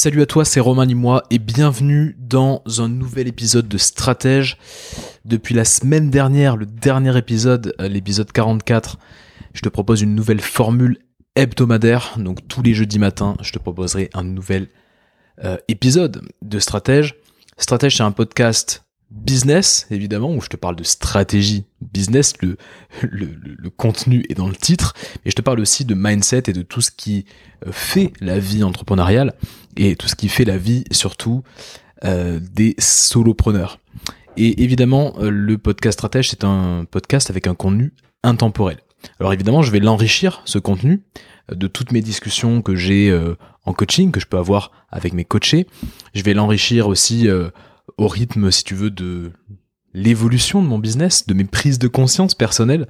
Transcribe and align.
Salut 0.00 0.22
à 0.22 0.26
toi, 0.26 0.44
c'est 0.44 0.60
Romain 0.60 0.86
Limois 0.86 1.24
et 1.28 1.40
bienvenue 1.40 2.14
dans 2.20 2.62
un 2.78 2.88
nouvel 2.88 3.26
épisode 3.26 3.66
de 3.66 3.78
Stratège. 3.78 4.56
Depuis 5.24 5.56
la 5.56 5.64
semaine 5.64 6.08
dernière, 6.08 6.56
le 6.56 6.66
dernier 6.66 7.18
épisode, 7.18 7.74
euh, 7.80 7.88
l'épisode 7.88 8.30
44, 8.30 8.96
je 9.54 9.60
te 9.60 9.68
propose 9.68 10.00
une 10.00 10.14
nouvelle 10.14 10.40
formule 10.40 10.98
hebdomadaire. 11.34 12.14
Donc 12.16 12.46
tous 12.46 12.62
les 12.62 12.74
jeudis 12.74 13.00
matins, 13.00 13.36
je 13.42 13.50
te 13.50 13.58
proposerai 13.58 14.08
un 14.14 14.22
nouvel 14.22 14.68
euh, 15.42 15.56
épisode 15.66 16.22
de 16.42 16.60
Stratège. 16.60 17.16
Stratège, 17.56 17.96
c'est 17.96 18.04
un 18.04 18.12
podcast 18.12 18.84
business, 19.10 19.86
évidemment, 19.90 20.34
où 20.34 20.40
je 20.40 20.48
te 20.48 20.56
parle 20.56 20.76
de 20.76 20.84
stratégie 20.84 21.64
business, 21.80 22.34
le, 22.42 22.56
le, 23.02 23.28
le, 23.42 23.70
contenu 23.70 24.24
est 24.28 24.34
dans 24.34 24.48
le 24.48 24.56
titre, 24.56 24.94
mais 25.24 25.30
je 25.30 25.36
te 25.36 25.42
parle 25.42 25.60
aussi 25.60 25.84
de 25.84 25.94
mindset 25.94 26.44
et 26.48 26.52
de 26.52 26.62
tout 26.62 26.80
ce 26.80 26.90
qui 26.90 27.24
euh, 27.66 27.72
fait 27.72 28.12
la 28.20 28.38
vie 28.38 28.62
entrepreneuriale 28.62 29.34
et 29.76 29.96
tout 29.96 30.08
ce 30.08 30.14
qui 30.14 30.28
fait 30.28 30.44
la 30.44 30.58
vie 30.58 30.84
surtout 30.90 31.42
euh, 32.04 32.38
des 32.40 32.74
solopreneurs. 32.78 33.78
Et 34.36 34.62
évidemment, 34.62 35.14
euh, 35.18 35.30
le 35.30 35.56
podcast 35.56 35.98
stratège, 35.98 36.30
c'est 36.30 36.44
un 36.44 36.84
podcast 36.90 37.30
avec 37.30 37.46
un 37.46 37.54
contenu 37.54 37.94
intemporel. 38.22 38.78
Alors 39.20 39.32
évidemment, 39.32 39.62
je 39.62 39.70
vais 39.70 39.80
l'enrichir, 39.80 40.42
ce 40.44 40.58
contenu, 40.58 41.02
de 41.50 41.66
toutes 41.66 41.92
mes 41.92 42.02
discussions 42.02 42.60
que 42.60 42.74
j'ai 42.74 43.16
en 43.64 43.72
coaching, 43.72 44.10
que 44.10 44.20
je 44.20 44.26
peux 44.26 44.36
avoir 44.36 44.72
avec 44.90 45.14
mes 45.14 45.24
coachés. 45.24 45.66
Je 46.12 46.22
vais 46.22 46.34
l'enrichir 46.34 46.88
aussi 46.88 47.26
au 47.98 48.08
rythme, 48.08 48.50
si 48.50 48.64
tu 48.64 48.74
veux, 48.74 48.90
de 48.90 49.32
l'évolution 49.94 50.62
de 50.62 50.68
mon 50.68 50.78
business, 50.78 51.26
de 51.26 51.34
mes 51.34 51.44
prises 51.44 51.78
de 51.78 51.88
conscience 51.88 52.34
personnelles. 52.34 52.86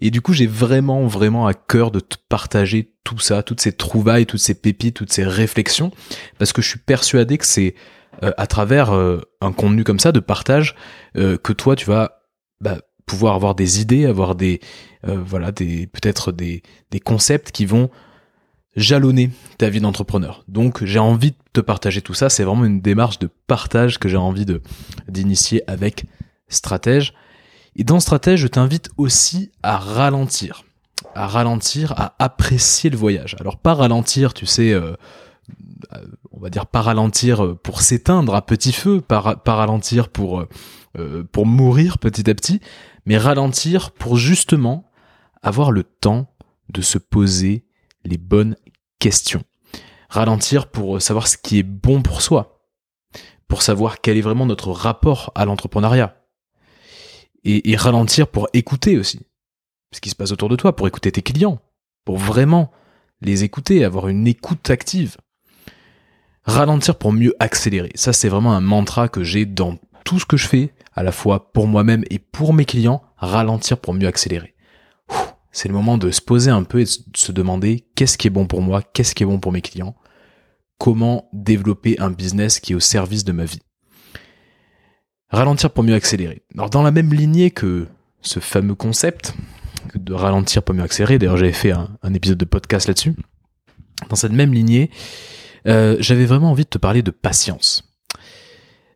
Et 0.00 0.10
du 0.10 0.20
coup, 0.20 0.32
j'ai 0.32 0.46
vraiment, 0.46 1.06
vraiment 1.06 1.46
à 1.46 1.54
cœur 1.54 1.90
de 1.90 2.00
te 2.00 2.16
partager 2.28 2.92
tout 3.04 3.18
ça, 3.18 3.42
toutes 3.42 3.60
ces 3.60 3.72
trouvailles, 3.72 4.26
toutes 4.26 4.40
ces 4.40 4.54
pépites, 4.54 4.96
toutes 4.96 5.12
ces 5.12 5.24
réflexions, 5.24 5.90
parce 6.38 6.52
que 6.52 6.62
je 6.62 6.68
suis 6.68 6.78
persuadé 6.78 7.38
que 7.38 7.46
c'est 7.46 7.74
euh, 8.22 8.32
à 8.36 8.46
travers 8.46 8.92
euh, 8.92 9.20
un 9.40 9.52
contenu 9.52 9.84
comme 9.84 10.00
ça 10.00 10.12
de 10.12 10.20
partage 10.20 10.74
euh, 11.16 11.38
que 11.38 11.52
toi, 11.52 11.76
tu 11.76 11.86
vas 11.86 12.22
bah, 12.60 12.78
pouvoir 13.06 13.34
avoir 13.34 13.54
des 13.54 13.80
idées, 13.80 14.06
avoir 14.06 14.34
des, 14.34 14.60
voilà, 15.02 15.50
des 15.50 15.86
peut-être 15.86 16.30
des, 16.30 16.62
des 16.90 17.00
concepts 17.00 17.50
qui 17.50 17.64
vont 17.64 17.90
jalonner 18.76 19.30
ta 19.58 19.68
vie 19.68 19.80
d'entrepreneur. 19.80 20.44
Donc 20.48 20.84
j'ai 20.84 20.98
envie 20.98 21.32
de 21.32 21.36
te 21.52 21.60
partager 21.60 22.02
tout 22.02 22.14
ça, 22.14 22.28
c'est 22.28 22.44
vraiment 22.44 22.64
une 22.64 22.80
démarche 22.80 23.18
de 23.18 23.28
partage 23.46 23.98
que 23.98 24.08
j'ai 24.08 24.16
envie 24.16 24.46
d'initier 25.08 25.62
avec 25.68 26.04
Stratège. 26.48 27.14
Et 27.76 27.84
dans 27.84 28.00
Stratège, 28.00 28.40
je 28.40 28.48
t'invite 28.48 28.90
aussi 28.96 29.50
à 29.62 29.76
ralentir, 29.76 30.64
à 31.14 31.26
ralentir, 31.26 31.92
à 31.96 32.14
apprécier 32.18 32.90
le 32.90 32.96
voyage. 32.96 33.36
Alors 33.40 33.58
pas 33.58 33.74
ralentir, 33.74 34.34
tu 34.34 34.46
sais, 34.46 34.72
euh, 34.72 34.94
euh, 35.92 36.06
on 36.32 36.40
va 36.40 36.50
dire 36.50 36.66
pas 36.66 36.80
ralentir 36.80 37.56
pour 37.62 37.80
s'éteindre 37.80 38.34
à 38.34 38.42
petit 38.44 38.72
feu, 38.72 39.00
pas, 39.00 39.40
ralentir 39.46 40.08
pour 40.08 40.40
euh, 40.98 41.24
pour 41.30 41.46
mourir 41.46 41.98
petit 41.98 42.28
à 42.28 42.34
petit, 42.34 42.60
mais 43.06 43.16
ralentir 43.16 43.92
pour 43.92 44.16
justement 44.16 44.90
avoir 45.40 45.70
le 45.70 45.84
temps 45.84 46.34
de 46.68 46.82
se 46.82 46.98
poser 46.98 47.64
les 48.04 48.18
bonnes 48.18 48.56
questions. 48.98 49.42
Ralentir 50.08 50.68
pour 50.68 51.00
savoir 51.00 51.28
ce 51.28 51.36
qui 51.36 51.58
est 51.58 51.64
bon 51.64 52.02
pour 52.02 52.22
soi, 52.22 52.64
pour 53.48 53.62
savoir 53.62 54.00
quel 54.00 54.16
est 54.16 54.22
vraiment 54.22 54.46
notre 54.46 54.70
rapport 54.70 55.32
à 55.34 55.44
l'entrepreneuriat. 55.44 56.16
Et, 57.42 57.74
ralentir 57.76 58.28
pour 58.28 58.48
écouter 58.52 58.98
aussi 58.98 59.20
ce 59.92 60.00
qui 60.00 60.10
se 60.10 60.14
passe 60.14 60.30
autour 60.30 60.48
de 60.48 60.56
toi, 60.56 60.76
pour 60.76 60.86
écouter 60.86 61.10
tes 61.10 61.22
clients, 61.22 61.58
pour 62.04 62.18
vraiment 62.18 62.70
les 63.22 63.44
écouter, 63.44 63.84
avoir 63.84 64.08
une 64.08 64.26
écoute 64.26 64.68
active. 64.68 65.16
Ralentir 66.44 66.98
pour 66.98 67.12
mieux 67.12 67.34
accélérer. 67.40 67.90
Ça, 67.94 68.12
c'est 68.12 68.28
vraiment 68.28 68.52
un 68.52 68.60
mantra 68.60 69.08
que 69.08 69.24
j'ai 69.24 69.46
dans 69.46 69.78
tout 70.04 70.18
ce 70.18 70.26
que 70.26 70.36
je 70.36 70.46
fais, 70.46 70.74
à 70.92 71.02
la 71.02 71.12
fois 71.12 71.52
pour 71.52 71.66
moi-même 71.66 72.04
et 72.10 72.18
pour 72.18 72.52
mes 72.52 72.64
clients. 72.64 73.02
Ralentir 73.16 73.78
pour 73.78 73.94
mieux 73.94 74.06
accélérer 74.06 74.54
c'est 75.52 75.68
le 75.68 75.74
moment 75.74 75.98
de 75.98 76.10
se 76.10 76.20
poser 76.20 76.50
un 76.50 76.62
peu 76.62 76.80
et 76.80 76.84
de 76.84 77.16
se 77.16 77.32
demander 77.32 77.86
qu'est-ce 77.94 78.16
qui 78.16 78.26
est 78.26 78.30
bon 78.30 78.46
pour 78.46 78.62
moi, 78.62 78.82
qu'est-ce 78.82 79.14
qui 79.14 79.22
est 79.22 79.26
bon 79.26 79.40
pour 79.40 79.52
mes 79.52 79.62
clients, 79.62 79.96
comment 80.78 81.28
développer 81.32 81.98
un 82.00 82.10
business 82.10 82.60
qui 82.60 82.72
est 82.72 82.76
au 82.76 82.80
service 82.80 83.24
de 83.24 83.32
ma 83.32 83.44
vie. 83.44 83.60
Ralentir 85.28 85.70
pour 85.70 85.84
mieux 85.84 85.94
accélérer. 85.94 86.42
Alors 86.54 86.70
dans 86.70 86.82
la 86.82 86.90
même 86.90 87.12
lignée 87.12 87.50
que 87.50 87.86
ce 88.20 88.40
fameux 88.40 88.74
concept 88.74 89.34
de 89.94 90.12
ralentir 90.12 90.62
pour 90.62 90.74
mieux 90.74 90.82
accélérer, 90.82 91.18
d'ailleurs 91.18 91.36
j'avais 91.36 91.52
fait 91.52 91.72
un, 91.72 92.14
épisode 92.14 92.38
de 92.38 92.44
podcast 92.44 92.86
là-dessus, 92.86 93.14
dans 94.08 94.16
cette 94.16 94.32
même 94.32 94.52
lignée, 94.52 94.90
euh, 95.66 95.96
j'avais 96.00 96.26
vraiment 96.26 96.50
envie 96.50 96.64
de 96.64 96.70
te 96.70 96.78
parler 96.78 97.02
de 97.02 97.10
patience. 97.10 97.84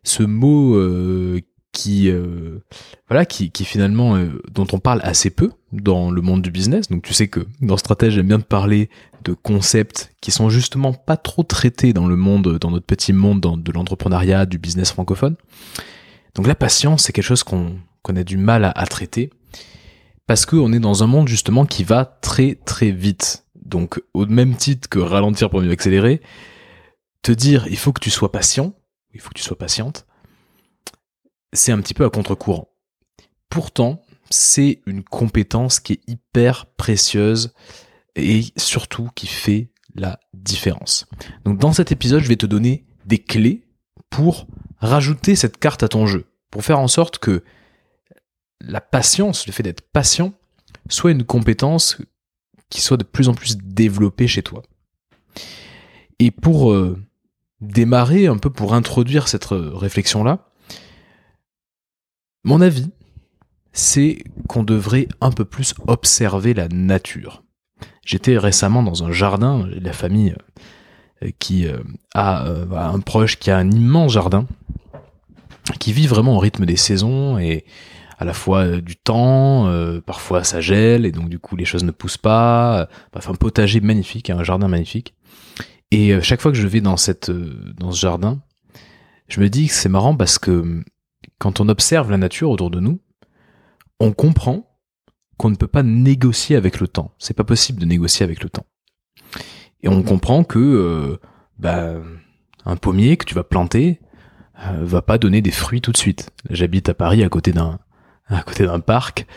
Ce 0.03 0.23
mot 0.23 0.75
euh, 0.75 1.41
qui 1.75 2.09
euh, 2.09 2.59
voilà 3.09 3.25
qui, 3.25 3.51
finalement 3.65 4.15
euh, 4.15 4.41
dont 4.49 4.65
on 4.71 4.79
parle 4.79 5.01
assez 5.03 5.29
peu 5.29 5.51
dans 5.73 6.09
le 6.09 6.21
monde 6.21 6.41
du 6.41 6.49
business. 6.49 6.87
Donc 6.89 7.03
tu 7.03 7.13
sais 7.13 7.27
que 7.27 7.45
dans 7.59 7.75
stratège 7.75 8.13
j'aime 8.13 8.29
bien 8.29 8.39
te 8.39 8.45
parler 8.45 8.89
de 9.25 9.33
concepts 9.33 10.13
qui 10.21 10.31
sont 10.31 10.49
justement 10.49 10.93
pas 10.93 11.17
trop 11.17 11.43
traités 11.43 11.91
dans 11.91 12.07
le 12.07 12.15
monde 12.15 12.57
dans 12.59 12.71
notre 12.71 12.85
petit 12.85 13.11
monde 13.11 13.41
dans, 13.41 13.57
de 13.57 13.71
l'entrepreneuriat 13.73 14.45
du 14.45 14.57
business 14.57 14.91
francophone. 14.91 15.35
Donc 16.35 16.47
la 16.47 16.55
patience 16.55 17.03
c'est 17.03 17.13
quelque 17.13 17.25
chose 17.25 17.43
qu'on 17.43 17.75
qu'on 18.03 18.15
a 18.15 18.23
du 18.23 18.37
mal 18.37 18.63
à, 18.63 18.71
à 18.71 18.85
traiter 18.85 19.29
parce 20.27 20.45
qu'on 20.45 20.71
est 20.71 20.79
dans 20.79 21.03
un 21.03 21.07
monde 21.07 21.27
justement 21.27 21.65
qui 21.65 21.83
va 21.83 22.05
très 22.05 22.55
très 22.55 22.91
vite. 22.91 23.45
Donc 23.65 24.01
au 24.13 24.25
même 24.27 24.55
titre 24.55 24.87
que 24.87 24.99
ralentir 24.99 25.49
pour 25.49 25.61
mieux 25.61 25.71
accélérer 25.71 26.21
te 27.21 27.33
dire 27.33 27.67
il 27.69 27.77
faut 27.77 27.91
que 27.91 28.01
tu 28.01 28.11
sois 28.11 28.31
patient 28.31 28.73
il 29.13 29.19
faut 29.19 29.29
que 29.29 29.39
tu 29.39 29.43
sois 29.43 29.57
patiente 29.57 30.05
c'est 31.55 31.71
un 31.71 31.81
petit 31.81 31.93
peu 31.93 32.05
à 32.05 32.09
contre-courant. 32.09 32.69
Pourtant, 33.49 34.01
c'est 34.29 34.81
une 34.85 35.03
compétence 35.03 35.79
qui 35.79 35.93
est 35.93 36.01
hyper 36.07 36.65
précieuse 36.65 37.53
et 38.15 38.43
surtout 38.57 39.09
qui 39.15 39.27
fait 39.27 39.71
la 39.93 40.19
différence. 40.33 41.05
Donc 41.45 41.57
dans 41.57 41.73
cet 41.73 41.91
épisode, 41.91 42.21
je 42.21 42.27
vais 42.27 42.35
te 42.35 42.45
donner 42.45 42.85
des 43.05 43.19
clés 43.19 43.63
pour 44.09 44.47
rajouter 44.79 45.35
cette 45.35 45.57
carte 45.57 45.83
à 45.83 45.87
ton 45.87 46.05
jeu, 46.05 46.25
pour 46.51 46.63
faire 46.63 46.79
en 46.79 46.87
sorte 46.87 47.19
que 47.19 47.43
la 48.61 48.81
patience, 48.81 49.47
le 49.47 49.53
fait 49.53 49.63
d'être 49.63 49.81
patient, 49.81 50.33
soit 50.89 51.11
une 51.11 51.23
compétence 51.23 51.97
qui 52.69 52.81
soit 52.81 52.97
de 52.97 53.03
plus 53.03 53.29
en 53.29 53.33
plus 53.33 53.57
développée 53.57 54.27
chez 54.27 54.41
toi. 54.41 54.63
Et 56.19 56.31
pour 56.31 56.71
euh, 56.71 56.97
démarrer 57.61 58.27
un 58.27 58.37
peu, 58.37 58.49
pour 58.49 58.73
introduire 58.73 59.27
cette 59.27 59.45
réflexion-là, 59.45 60.49
mon 62.45 62.61
avis, 62.61 62.89
c'est 63.73 64.19
qu'on 64.47 64.63
devrait 64.63 65.09
un 65.19 65.31
peu 65.31 65.45
plus 65.45 65.73
observer 65.87 66.53
la 66.53 66.67
nature. 66.69 67.43
J'étais 68.05 68.37
récemment 68.37 68.83
dans 68.83 69.03
un 69.03 69.11
jardin, 69.11 69.67
la 69.81 69.93
famille 69.93 70.35
euh, 71.23 71.31
qui 71.39 71.67
euh, 71.67 71.79
a 72.13 72.45
euh, 72.45 72.65
un 72.71 72.99
proche 72.99 73.39
qui 73.39 73.49
a 73.49 73.57
un 73.57 73.71
immense 73.71 74.13
jardin, 74.13 74.45
qui 75.79 75.91
vit 75.91 76.05
vraiment 76.05 76.35
au 76.35 76.39
rythme 76.39 76.65
des 76.65 76.75
saisons 76.75 77.39
et 77.39 77.65
à 78.19 78.25
la 78.25 78.33
fois 78.33 78.77
du 78.77 78.95
temps, 78.95 79.69
parfois 80.05 80.45
ça 80.45 80.61
gèle 80.61 81.05
et 81.05 81.11
donc 81.11 81.27
du 81.27 81.37
coup 81.37 81.57
les 81.57 81.65
choses 81.65 81.83
ne 81.83 81.91
poussent 81.91 82.17
pas. 82.17 82.87
Enfin 83.13 83.33
un 83.33 83.35
potager 83.35 83.81
magnifique, 83.81 84.29
un 84.29 84.41
jardin 84.41 84.69
magnifique. 84.69 85.13
Et 85.91 86.17
chaque 86.21 86.39
fois 86.39 86.53
que 86.53 86.57
je 86.57 86.65
vais 86.65 86.79
dans 86.79 86.95
dans 86.95 87.91
ce 87.91 87.99
jardin, 87.99 88.39
je 89.27 89.41
me 89.41 89.49
dis 89.49 89.67
que 89.67 89.73
c'est 89.73 89.89
marrant 89.89 90.15
parce 90.15 90.39
que 90.39 90.81
quand 91.39 91.59
on 91.59 91.69
observe 91.69 92.11
la 92.11 92.17
nature 92.17 92.49
autour 92.49 92.71
de 92.71 92.79
nous, 92.79 92.99
on 93.99 94.11
comprend 94.11 94.79
qu'on 95.37 95.49
ne 95.49 95.55
peut 95.55 95.67
pas 95.67 95.83
négocier 95.83 96.55
avec 96.55 96.79
le 96.79 96.87
temps. 96.87 97.13
C'est 97.19 97.35
pas 97.35 97.43
possible 97.43 97.79
de 97.79 97.85
négocier 97.85 98.23
avec 98.23 98.41
le 98.41 98.49
temps. 98.49 98.65
Et 99.83 99.89
on 99.89 100.01
comprend 100.01 100.43
que 100.43 100.59
euh, 100.59 101.17
bah, 101.59 101.95
un 102.65 102.75
pommier 102.75 103.17
que 103.17 103.25
tu 103.25 103.35
vas 103.35 103.43
planter 103.43 103.99
euh, 104.65 104.83
va 104.83 105.01
pas 105.01 105.17
donner 105.17 105.41
des 105.41 105.51
fruits 105.51 105.81
tout 105.81 105.91
de 105.91 105.97
suite. 105.97 106.31
J'habite 106.49 106.89
à 106.89 106.93
Paris 106.93 107.23
à 107.23 107.29
côté 107.29 107.51
d'un 107.51 108.79
parc 108.79 109.27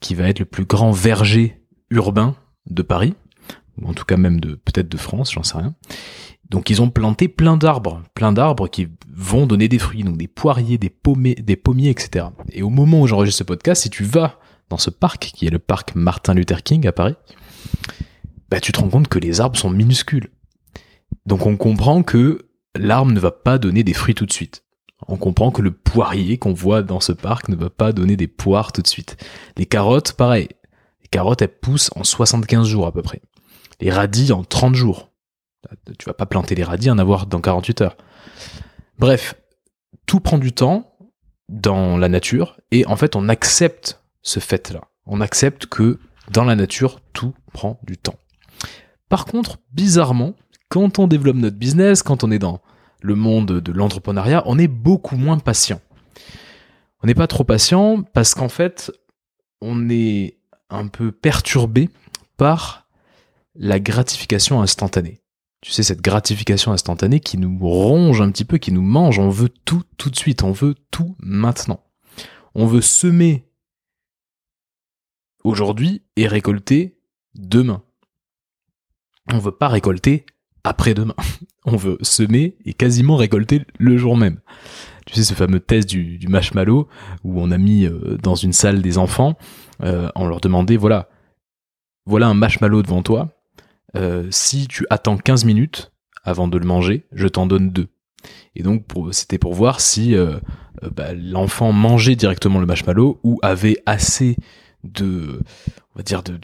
qui 0.00 0.14
va 0.14 0.28
être 0.28 0.38
le 0.38 0.44
plus 0.44 0.64
grand 0.64 0.92
verger 0.92 1.60
urbain 1.90 2.36
de 2.66 2.82
Paris, 2.82 3.14
ou 3.80 3.88
en 3.88 3.94
tout 3.94 4.04
cas 4.04 4.16
même 4.16 4.40
de 4.40 4.54
peut-être 4.54 4.88
de 4.88 4.96
France, 4.96 5.32
j'en 5.32 5.42
sais 5.42 5.58
rien. 5.58 5.74
Donc 6.50 6.70
ils 6.70 6.80
ont 6.80 6.88
planté 6.88 7.28
plein 7.28 7.56
d'arbres, 7.56 8.02
plein 8.14 8.32
d'arbres 8.32 8.68
qui 8.68 8.88
vont 9.12 9.46
donner 9.46 9.68
des 9.68 9.78
fruits, 9.78 10.02
donc 10.02 10.16
des 10.16 10.28
poiriers, 10.28 10.78
des 10.78 10.88
pommiers, 10.90 11.34
des 11.34 11.56
pommiers, 11.56 11.90
etc. 11.90 12.26
Et 12.52 12.62
au 12.62 12.70
moment 12.70 13.02
où 13.02 13.06
j'enregistre 13.06 13.38
ce 13.38 13.44
podcast, 13.44 13.82
si 13.82 13.90
tu 13.90 14.04
vas 14.04 14.38
dans 14.70 14.78
ce 14.78 14.90
parc, 14.90 15.32
qui 15.34 15.46
est 15.46 15.50
le 15.50 15.58
parc 15.58 15.94
Martin 15.94 16.34
Luther 16.34 16.62
King 16.62 16.86
à 16.86 16.92
Paris, 16.92 17.16
bah 18.50 18.60
tu 18.60 18.72
te 18.72 18.80
rends 18.80 18.88
compte 18.88 19.08
que 19.08 19.18
les 19.18 19.40
arbres 19.40 19.58
sont 19.58 19.70
minuscules. 19.70 20.30
Donc 21.26 21.44
on 21.46 21.56
comprend 21.56 22.02
que 22.02 22.46
l'arbre 22.74 23.12
ne 23.12 23.20
va 23.20 23.30
pas 23.30 23.58
donner 23.58 23.84
des 23.84 23.92
fruits 23.92 24.14
tout 24.14 24.26
de 24.26 24.32
suite. 24.32 24.64
On 25.06 25.16
comprend 25.16 25.50
que 25.50 25.62
le 25.62 25.70
poirier 25.70 26.38
qu'on 26.38 26.54
voit 26.54 26.82
dans 26.82 27.00
ce 27.00 27.12
parc 27.12 27.48
ne 27.48 27.56
va 27.56 27.70
pas 27.70 27.92
donner 27.92 28.16
des 28.16 28.26
poires 28.26 28.72
tout 28.72 28.82
de 28.82 28.88
suite. 28.88 29.16
Les 29.56 29.66
carottes, 29.66 30.12
pareil. 30.12 30.48
Les 31.02 31.08
carottes, 31.08 31.42
elles 31.42 31.58
poussent 31.60 31.90
en 31.94 32.04
75 32.04 32.66
jours 32.66 32.86
à 32.86 32.92
peu 32.92 33.02
près. 33.02 33.20
Les 33.80 33.90
radis 33.90 34.32
en 34.32 34.42
30 34.42 34.74
jours 34.74 35.10
Tu 35.98 36.06
vas 36.06 36.14
pas 36.14 36.26
planter 36.26 36.54
les 36.54 36.64
radis 36.64 36.90
en 36.90 36.98
avoir 36.98 37.26
dans 37.26 37.40
48 37.40 37.80
heures. 37.82 37.96
Bref, 38.98 39.34
tout 40.06 40.20
prend 40.20 40.38
du 40.38 40.52
temps 40.52 40.94
dans 41.48 41.96
la 41.96 42.08
nature 42.08 42.58
et 42.70 42.86
en 42.86 42.96
fait 42.96 43.16
on 43.16 43.28
accepte 43.28 44.02
ce 44.22 44.40
fait-là. 44.40 44.82
On 45.06 45.20
accepte 45.20 45.66
que 45.66 45.98
dans 46.30 46.44
la 46.44 46.56
nature 46.56 47.00
tout 47.12 47.34
prend 47.52 47.80
du 47.84 47.96
temps. 47.96 48.18
Par 49.08 49.24
contre, 49.24 49.58
bizarrement, 49.72 50.34
quand 50.68 50.98
on 50.98 51.06
développe 51.06 51.36
notre 51.36 51.56
business, 51.56 52.02
quand 52.02 52.24
on 52.24 52.30
est 52.30 52.38
dans 52.38 52.60
le 53.00 53.14
monde 53.14 53.60
de 53.60 53.72
l'entrepreneuriat, 53.72 54.42
on 54.46 54.58
est 54.58 54.68
beaucoup 54.68 55.16
moins 55.16 55.38
patient. 55.38 55.80
On 57.02 57.06
n'est 57.06 57.14
pas 57.14 57.26
trop 57.26 57.44
patient 57.44 58.02
parce 58.02 58.34
qu'en 58.34 58.48
fait, 58.48 58.92
on 59.60 59.88
est 59.88 60.38
un 60.68 60.88
peu 60.88 61.12
perturbé 61.12 61.88
par 62.36 62.88
la 63.54 63.80
gratification 63.80 64.60
instantanée. 64.60 65.20
Tu 65.60 65.72
sais, 65.72 65.82
cette 65.82 66.02
gratification 66.02 66.72
instantanée 66.72 67.20
qui 67.20 67.36
nous 67.36 67.58
ronge 67.60 68.20
un 68.20 68.30
petit 68.30 68.44
peu, 68.44 68.58
qui 68.58 68.72
nous 68.72 68.82
mange. 68.82 69.18
On 69.18 69.28
veut 69.28 69.48
tout 69.48 69.82
tout 69.96 70.10
de 70.10 70.16
suite, 70.16 70.42
on 70.42 70.52
veut 70.52 70.74
tout 70.90 71.16
maintenant. 71.18 71.84
On 72.54 72.66
veut 72.66 72.80
semer 72.80 73.48
aujourd'hui 75.44 76.02
et 76.16 76.26
récolter 76.26 76.98
demain. 77.34 77.82
On 79.32 79.38
veut 79.38 79.52
pas 79.52 79.68
récolter 79.68 80.26
après-demain. 80.64 81.14
On 81.64 81.76
veut 81.76 81.98
semer 82.00 82.56
et 82.64 82.72
quasiment 82.72 83.16
récolter 83.16 83.62
le 83.78 83.98
jour 83.98 84.16
même. 84.16 84.40
Tu 85.04 85.14
sais, 85.14 85.22
ce 85.22 85.34
fameux 85.34 85.60
test 85.60 85.88
du, 85.88 86.16
du 86.16 86.26
marshmallow 86.28 86.88
où 87.24 87.40
on 87.40 87.50
a 87.50 87.58
mis 87.58 87.84
euh, 87.84 88.16
dans 88.22 88.34
une 88.34 88.54
salle 88.54 88.80
des 88.80 88.96
enfants, 88.96 89.36
euh, 89.82 90.08
on 90.14 90.26
leur 90.26 90.40
demandait, 90.40 90.78
voilà, 90.78 91.10
voilà 92.06 92.28
un 92.28 92.34
marshmallow 92.34 92.82
devant 92.82 93.02
toi. 93.02 93.37
Euh, 93.96 94.26
si 94.30 94.68
tu 94.68 94.86
attends 94.90 95.16
15 95.16 95.44
minutes 95.44 95.92
avant 96.24 96.48
de 96.48 96.58
le 96.58 96.66
manger, 96.66 97.06
je 97.12 97.26
t'en 97.26 97.46
donne 97.46 97.70
deux. 97.70 97.88
Et 98.54 98.62
donc, 98.62 98.84
c'était 99.12 99.38
pour 99.38 99.54
voir 99.54 99.80
si 99.80 100.14
bah, 100.92 101.14
l'enfant 101.14 101.72
mangeait 101.72 102.16
directement 102.16 102.58
le 102.58 102.66
marshmallow 102.66 103.20
ou 103.22 103.38
avait 103.42 103.80
assez 103.86 104.36
de, 104.84 105.40
on 105.94 105.98
va 105.98 106.02
dire, 106.02 106.22
de, 106.22 106.38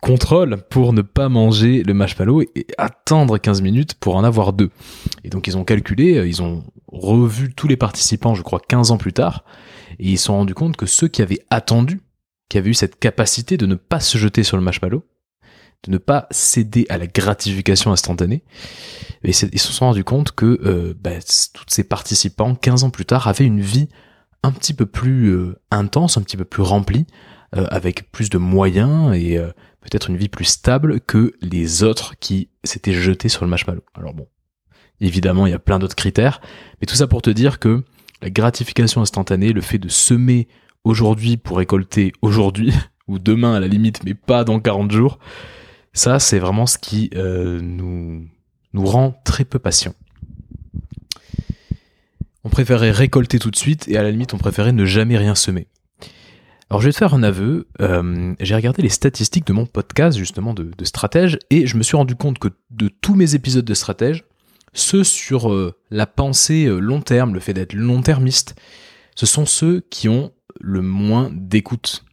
contrôle 0.00 0.56
pour 0.68 0.92
ne 0.92 1.02
pas 1.02 1.28
manger 1.28 1.82
le 1.82 1.94
marshmallow 1.94 2.42
et 2.42 2.66
attendre 2.76 3.38
15 3.38 3.62
minutes 3.62 3.94
pour 3.94 4.16
en 4.16 4.24
avoir 4.24 4.52
deux. 4.52 4.70
Et 5.22 5.30
donc 5.30 5.46
ils 5.46 5.56
ont 5.56 5.64
calculé, 5.64 6.16
euh, 6.16 6.26
ils 6.26 6.42
ont 6.42 6.64
revu 6.88 7.54
tous 7.54 7.68
les 7.68 7.76
participants, 7.76 8.34
je 8.34 8.42
crois 8.42 8.60
15 8.60 8.90
ans 8.90 8.98
plus 8.98 9.12
tard, 9.12 9.44
et 9.98 10.10
ils 10.10 10.18
se 10.18 10.24
sont 10.24 10.34
rendus 10.34 10.54
compte 10.54 10.76
que 10.76 10.86
ceux 10.86 11.08
qui 11.08 11.22
avaient 11.22 11.44
attendu, 11.50 12.00
qui 12.48 12.58
avaient 12.58 12.70
eu 12.70 12.74
cette 12.74 12.98
capacité 12.98 13.56
de 13.56 13.66
ne 13.66 13.76
pas 13.76 14.00
se 14.00 14.18
jeter 14.18 14.42
sur 14.42 14.56
le 14.56 14.62
marshmallow, 14.62 15.04
de 15.84 15.92
ne 15.92 15.98
pas 15.98 16.26
céder 16.30 16.86
à 16.88 16.98
la 16.98 17.06
gratification 17.06 17.92
instantanée, 17.92 18.42
et 19.22 19.30
ils 19.30 19.60
se 19.60 19.72
sont 19.72 19.86
rendus 19.86 20.04
compte 20.04 20.32
que 20.32 20.60
euh, 20.64 20.94
bah, 21.00 21.18
tous 21.20 21.64
ces 21.68 21.84
participants, 21.84 22.54
15 22.54 22.84
ans 22.84 22.90
plus 22.90 23.06
tard, 23.06 23.28
avaient 23.28 23.44
une 23.44 23.60
vie 23.60 23.88
un 24.42 24.52
petit 24.52 24.74
peu 24.74 24.86
plus 24.86 25.28
euh, 25.28 25.58
intense, 25.70 26.16
un 26.16 26.22
petit 26.22 26.36
peu 26.36 26.44
plus 26.44 26.62
remplie, 26.62 27.06
avec 27.52 28.12
plus 28.12 28.28
de 28.28 28.36
moyens 28.36 29.14
et 29.14 29.38
peut-être 29.80 30.10
une 30.10 30.16
vie 30.16 30.28
plus 30.28 30.44
stable 30.44 31.00
que 31.00 31.32
les 31.40 31.84
autres 31.84 32.14
qui 32.18 32.50
s'étaient 32.64 32.92
jetés 32.92 33.30
sur 33.30 33.44
le 33.44 33.48
marshmallow. 33.48 33.82
Alors 33.94 34.12
bon, 34.12 34.26
évidemment, 35.00 35.46
il 35.46 35.50
y 35.50 35.54
a 35.54 35.58
plein 35.58 35.78
d'autres 35.78 35.96
critères, 35.96 36.40
mais 36.80 36.86
tout 36.86 36.96
ça 36.96 37.06
pour 37.06 37.22
te 37.22 37.30
dire 37.30 37.58
que 37.58 37.84
la 38.22 38.30
gratification 38.30 39.00
instantanée, 39.00 39.52
le 39.52 39.60
fait 39.60 39.78
de 39.78 39.88
semer 39.88 40.48
aujourd'hui 40.84 41.36
pour 41.36 41.58
récolter 41.58 42.12
aujourd'hui, 42.22 42.72
ou 43.08 43.18
demain 43.18 43.54
à 43.54 43.60
la 43.60 43.68
limite, 43.68 44.02
mais 44.04 44.14
pas 44.14 44.44
dans 44.44 44.58
40 44.58 44.90
jours, 44.90 45.18
ça 45.96 46.18
c'est 46.18 46.38
vraiment 46.38 46.66
ce 46.66 46.78
qui 46.78 47.10
euh, 47.16 47.58
nous, 47.60 48.28
rend 48.74 49.18
très 49.24 49.44
peu 49.44 49.58
patients. 49.58 49.94
On 52.44 52.50
préférait 52.50 52.90
récolter 52.90 53.38
tout 53.38 53.50
de 53.50 53.56
suite 53.56 53.88
et 53.88 53.96
à 53.96 54.02
la 54.02 54.10
limite 54.10 54.34
on 54.34 54.38
préférait 54.38 54.72
ne 54.72 54.84
jamais 54.84 55.16
rien 55.16 55.34
semer. 55.34 55.66
Alors 56.68 56.82
je 56.82 56.88
vais 56.88 56.92
te 56.92 56.98
faire 56.98 57.14
un 57.14 57.22
aveu, 57.22 57.66
euh, 57.80 58.34
j'ai 58.40 58.54
regardé 58.54 58.82
les 58.82 58.88
statistiques 58.90 59.46
de 59.46 59.52
mon 59.52 59.66
podcast 59.66 60.18
justement 60.18 60.52
de, 60.52 60.70
stratège 60.84 61.38
et 61.48 61.66
je 61.66 61.76
me 61.76 61.82
suis 61.82 61.96
rendu 61.96 62.14
compte 62.14 62.38
que 62.38 62.48
de 62.70 62.88
tous 62.88 63.14
mes 63.14 63.34
épisodes 63.34 63.64
de 63.64 63.74
stratège, 63.74 64.24
ceux 64.74 65.04
sur 65.04 65.50
euh, 65.50 65.74
la 65.90 66.06
pensée 66.06 66.66
long 66.66 67.00
terme, 67.00 67.32
le 67.32 67.40
fait 67.40 67.54
d'être 67.54 67.72
long-termiste, 67.72 68.54
ce 69.14 69.24
sont 69.24 69.46
ceux 69.46 69.80
qui 69.90 70.10
ont 70.10 70.32
le 70.60 70.82
moins 70.82 71.30
d'écoute. 71.32 72.04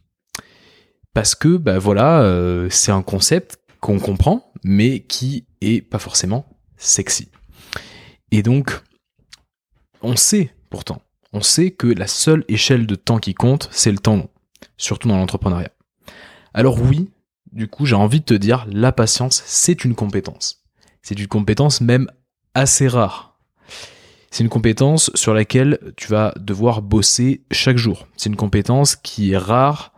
Parce 1.12 1.34
que 1.34 1.58
bah 1.58 1.78
voilà, 1.78 2.66
c'est 2.70 2.90
un 2.90 3.02
concept 3.02 3.58
comprend, 3.92 4.52
mais 4.62 5.00
qui 5.00 5.46
est 5.60 5.80
pas 5.80 5.98
forcément 5.98 6.46
sexy. 6.76 7.28
Et 8.30 8.42
donc, 8.42 8.80
on 10.02 10.16
sait 10.16 10.54
pourtant, 10.70 11.02
on 11.32 11.40
sait 11.40 11.70
que 11.70 11.86
la 11.86 12.06
seule 12.06 12.44
échelle 12.48 12.86
de 12.86 12.94
temps 12.94 13.18
qui 13.18 13.34
compte, 13.34 13.68
c'est 13.70 13.92
le 13.92 13.98
temps 13.98 14.16
long 14.16 14.28
surtout 14.76 15.08
dans 15.08 15.16
l'entrepreneuriat. 15.16 15.70
Alors 16.52 16.80
oui, 16.80 17.10
du 17.52 17.68
coup, 17.68 17.86
j'ai 17.86 17.94
envie 17.94 18.20
de 18.20 18.24
te 18.24 18.34
dire, 18.34 18.66
la 18.70 18.92
patience, 18.92 19.42
c'est 19.46 19.84
une 19.84 19.94
compétence. 19.94 20.64
C'est 21.02 21.18
une 21.18 21.28
compétence 21.28 21.80
même 21.80 22.10
assez 22.54 22.88
rare. 22.88 23.38
C'est 24.30 24.42
une 24.42 24.50
compétence 24.50 25.10
sur 25.14 25.34
laquelle 25.34 25.78
tu 25.96 26.08
vas 26.08 26.34
devoir 26.36 26.82
bosser 26.82 27.44
chaque 27.50 27.76
jour. 27.76 28.08
C'est 28.16 28.30
une 28.30 28.36
compétence 28.36 28.96
qui 28.96 29.32
est 29.32 29.38
rare 29.38 29.92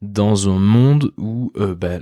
dans 0.00 0.48
un 0.48 0.58
monde 0.58 1.12
où 1.18 1.52
euh, 1.56 1.74
bah, 1.74 1.98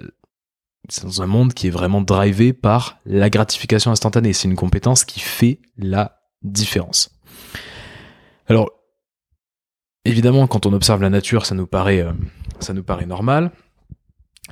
c'est 0.89 1.05
dans 1.05 1.23
un 1.23 1.27
monde 1.27 1.53
qui 1.53 1.67
est 1.67 1.71
vraiment 1.71 2.01
drivé 2.01 2.53
par 2.53 2.99
la 3.05 3.31
gratification 3.31 3.91
instantanée. 3.91 4.33
C'est 4.33 4.49
une 4.49 4.57
compétence 4.57 5.05
qui 5.05 5.21
fait 5.21 5.61
la 5.77 6.21
différence. 6.43 7.11
Alors, 8.47 8.71
évidemment, 10.05 10.47
quand 10.47 10.67
on 10.67 10.73
observe 10.73 11.03
la 11.03 11.11
nature, 11.11 11.47
ça 11.47 11.55
nous 11.55 11.67
paraît, 11.67 12.01
euh, 12.01 12.13
ça 12.61 12.73
nous 12.73 12.85
paraît 12.85 13.07
normal. 13.07 13.51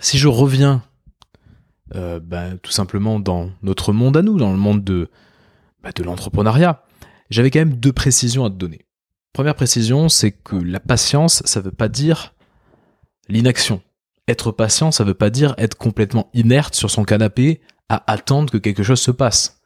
Si 0.01 0.19
je 0.19 0.29
reviens 0.29 0.83
euh, 1.95 2.19
bah, 2.19 2.57
tout 2.63 2.73
simplement 2.73 3.21
dans 3.21 3.51
notre 3.63 3.93
monde 3.93 4.17
à 4.17 4.23
nous, 4.23 4.37
dans 4.37 4.51
le 4.51 4.59
monde 4.59 4.83
de, 4.83 5.11
bah, 5.83 5.93
de 5.95 6.03
l'entrepreneuriat, 6.03 6.83
j'avais 7.31 7.51
quand 7.51 7.61
même 7.61 7.75
deux 7.75 7.93
précisions 7.93 8.45
à 8.45 8.51
te 8.51 8.57
donner. 8.57 8.87
Première 9.33 9.55
précision, 9.55 10.09
c'est 10.09 10.33
que 10.33 10.57
la 10.57 10.81
patience, 10.81 11.43
ça 11.45 11.61
ne 11.61 11.67
veut 11.67 11.73
pas 11.73 11.89
dire 11.89 12.35
l'inaction. 13.29 13.83
Être 14.29 14.53
patient, 14.53 14.91
ça 14.91 15.05
veut 15.05 15.15
pas 15.15 15.31
dire 15.31 15.55
être 15.59 15.76
complètement 15.76 16.31
inerte 16.35 16.75
sur 16.75 16.91
son 16.91 17.05
canapé 17.05 17.61
à 17.88 18.11
attendre 18.11 18.50
que 18.50 18.59
quelque 18.59 18.82
chose 18.82 19.00
se 19.00 19.11
passe. 19.11 19.61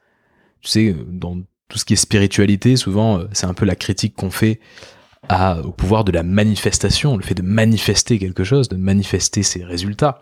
Tu 0.61 0.69
sais, 0.69 0.97
dans 1.07 1.37
tout 1.69 1.79
ce 1.79 1.85
qui 1.85 1.93
est 1.93 1.97
spiritualité, 1.97 2.77
souvent, 2.77 3.21
euh, 3.21 3.29
c'est 3.33 3.47
un 3.47 3.55
peu 3.55 3.65
la 3.65 3.77
critique 3.77 4.15
qu'on 4.17 4.31
fait 4.31 4.61
au 5.65 5.73
pouvoir 5.73 6.05
de 6.05 6.13
la 6.13 6.23
manifestation, 6.23 7.17
le 7.17 7.23
fait 7.23 7.35
de 7.35 7.43
manifester 7.43 8.19
quelque 8.19 8.45
chose, 8.45 8.69
de 8.69 8.77
manifester 8.77 9.43
ses 9.43 9.65
résultats. 9.65 10.21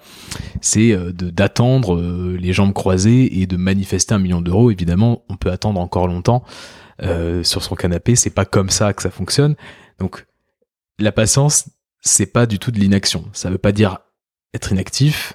C'est 0.61 0.93
euh, 0.93 1.13
d'attendre 1.13 1.97
euh, 1.97 2.37
les 2.41 2.53
jambes 2.53 2.73
croisées 2.73 3.41
et 3.41 3.47
de 3.47 3.57
manifester 3.57 4.15
un 4.15 4.19
million 4.19 4.41
d'euros. 4.41 4.71
Évidemment, 4.71 5.25
on 5.29 5.37
peut 5.37 5.51
attendre 5.51 5.81
encore 5.81 6.09
longtemps 6.09 6.45
euh, 7.03 7.43
sur 7.45 7.63
son 7.63 7.77
canapé. 7.77 8.17
C'est 8.17 8.31
pas 8.31 8.45
comme 8.45 8.71
ça 8.71 8.93
que 8.93 9.03
ça 9.03 9.11
fonctionne. 9.11 9.55
Donc, 9.99 10.27
la 10.99 11.13
patience, 11.13 11.69
c'est 12.01 12.33
pas 12.33 12.47
du 12.47 12.59
tout 12.59 12.71
de 12.71 12.81
l'inaction. 12.81 13.25
Ça 13.33 13.51
veut 13.51 13.59
pas 13.59 13.73
dire 13.73 13.99
être 14.55 14.73
inactif, 14.73 15.35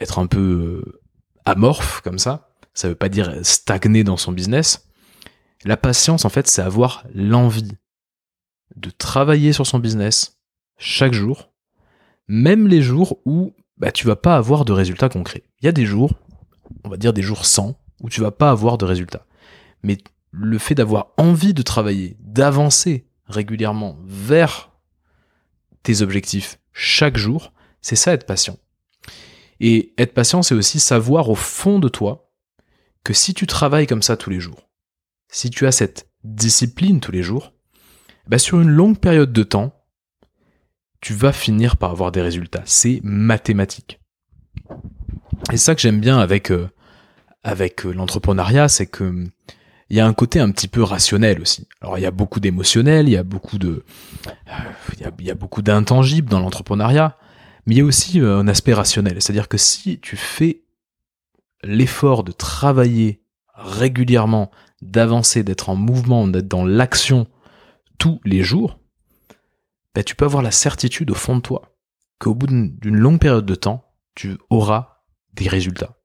être 0.00 0.18
un 0.18 0.26
peu 0.26 1.00
amorphe 1.44 2.00
comme 2.02 2.18
ça. 2.18 2.50
Ça 2.74 2.88
veut 2.88 2.94
pas 2.94 3.08
dire 3.08 3.34
stagner 3.42 4.04
dans 4.04 4.16
son 4.16 4.32
business. 4.32 4.88
La 5.64 5.76
patience, 5.76 6.24
en 6.24 6.28
fait, 6.28 6.48
c'est 6.48 6.62
avoir 6.62 7.04
l'envie 7.14 7.76
de 8.76 8.90
travailler 8.90 9.52
sur 9.52 9.66
son 9.66 9.78
business 9.78 10.38
chaque 10.78 11.12
jour, 11.12 11.52
même 12.26 12.66
les 12.66 12.82
jours 12.82 13.18
où 13.24 13.54
bah, 13.76 13.92
tu 13.92 14.06
vas 14.06 14.16
pas 14.16 14.36
avoir 14.36 14.64
de 14.64 14.72
résultats 14.72 15.08
concrets. 15.08 15.44
Il 15.60 15.66
y 15.66 15.68
a 15.68 15.72
des 15.72 15.86
jours, 15.86 16.12
on 16.84 16.88
va 16.88 16.96
dire 16.96 17.12
des 17.12 17.22
jours 17.22 17.44
sans, 17.44 17.78
où 18.00 18.08
tu 18.08 18.20
vas 18.20 18.30
pas 18.30 18.50
avoir 18.50 18.78
de 18.78 18.84
résultats. 18.84 19.26
Mais 19.82 19.98
le 20.30 20.58
fait 20.58 20.74
d'avoir 20.74 21.08
envie 21.16 21.54
de 21.54 21.62
travailler, 21.62 22.16
d'avancer 22.20 23.06
régulièrement 23.26 23.96
vers 24.04 24.70
tes 25.82 26.02
objectifs 26.02 26.58
chaque 26.72 27.16
jour, 27.16 27.52
c'est 27.82 27.96
ça 27.96 28.14
être 28.14 28.26
patient. 28.26 28.56
Et 29.60 29.92
être 29.98 30.14
patient, 30.14 30.42
c'est 30.42 30.54
aussi 30.54 30.80
savoir 30.80 31.28
au 31.28 31.34
fond 31.34 31.78
de 31.78 31.88
toi 31.88 32.32
que 33.04 33.12
si 33.12 33.34
tu 33.34 33.46
travailles 33.46 33.86
comme 33.86 34.02
ça 34.02 34.16
tous 34.16 34.30
les 34.30 34.40
jours, 34.40 34.68
si 35.28 35.50
tu 35.50 35.66
as 35.66 35.72
cette 35.72 36.08
discipline 36.24 37.00
tous 37.00 37.12
les 37.12 37.22
jours, 37.22 37.52
bah, 38.26 38.38
sur 38.38 38.60
une 38.60 38.70
longue 38.70 38.98
période 38.98 39.32
de 39.32 39.42
temps, 39.42 39.74
tu 41.00 41.14
vas 41.14 41.32
finir 41.32 41.76
par 41.76 41.90
avoir 41.90 42.12
des 42.12 42.22
résultats. 42.22 42.62
C'est 42.64 43.00
mathématique. 43.02 44.00
Et 45.52 45.56
ça 45.56 45.74
que 45.74 45.80
j'aime 45.80 46.00
bien 46.00 46.18
avec 46.18 46.52
euh, 46.52 46.68
euh, 47.46 47.92
l'entrepreneuriat, 47.92 48.68
c'est 48.68 48.86
que 48.86 49.26
il 49.90 49.96
y 49.96 50.00
a 50.00 50.06
un 50.06 50.14
côté 50.14 50.40
un 50.40 50.50
petit 50.50 50.68
peu 50.68 50.82
rationnel 50.82 51.40
aussi. 51.42 51.68
Alors 51.82 51.98
il 51.98 52.00
y 52.00 52.06
a 52.06 52.10
beaucoup 52.10 52.40
d'émotionnel, 52.40 53.08
il 53.08 53.12
y 53.12 53.16
a 53.16 53.24
beaucoup 53.24 53.58
de 53.58 53.84
euh, 54.48 55.10
y 55.20 55.30
a, 55.30 55.34
beaucoup 55.34 55.60
d'intangibles 55.60 56.30
dans 56.30 56.40
l'entrepreneuriat, 56.40 57.18
mais 57.66 57.74
il 57.74 57.78
y 57.78 57.80
a 57.80 57.84
aussi 57.84 58.20
un 58.20 58.48
aspect 58.48 58.74
rationnel. 58.74 59.20
C'est-à-dire 59.20 59.48
que 59.48 59.58
si 59.58 60.00
tu 60.00 60.16
fais 60.16 60.62
l'effort 61.62 62.24
de 62.24 62.32
travailler 62.32 63.22
régulièrement, 63.54 64.50
d'avancer, 64.80 65.44
d'être 65.44 65.68
en 65.68 65.76
mouvement, 65.76 66.26
d'être 66.26 66.48
dans 66.48 66.64
l'action 66.64 67.28
tous 67.98 68.20
les 68.24 68.42
jours, 68.42 68.80
bah, 69.94 70.02
tu 70.02 70.16
peux 70.16 70.24
avoir 70.24 70.42
la 70.42 70.50
certitude 70.50 71.10
au 71.10 71.14
fond 71.14 71.36
de 71.36 71.42
toi 71.42 71.76
qu'au 72.18 72.34
bout 72.34 72.46
d'une 72.46 72.96
longue 72.96 73.20
période 73.20 73.46
de 73.46 73.54
temps, 73.54 73.84
tu 74.14 74.38
auras 74.50 75.02
des 75.34 75.48
résultats. 75.48 75.96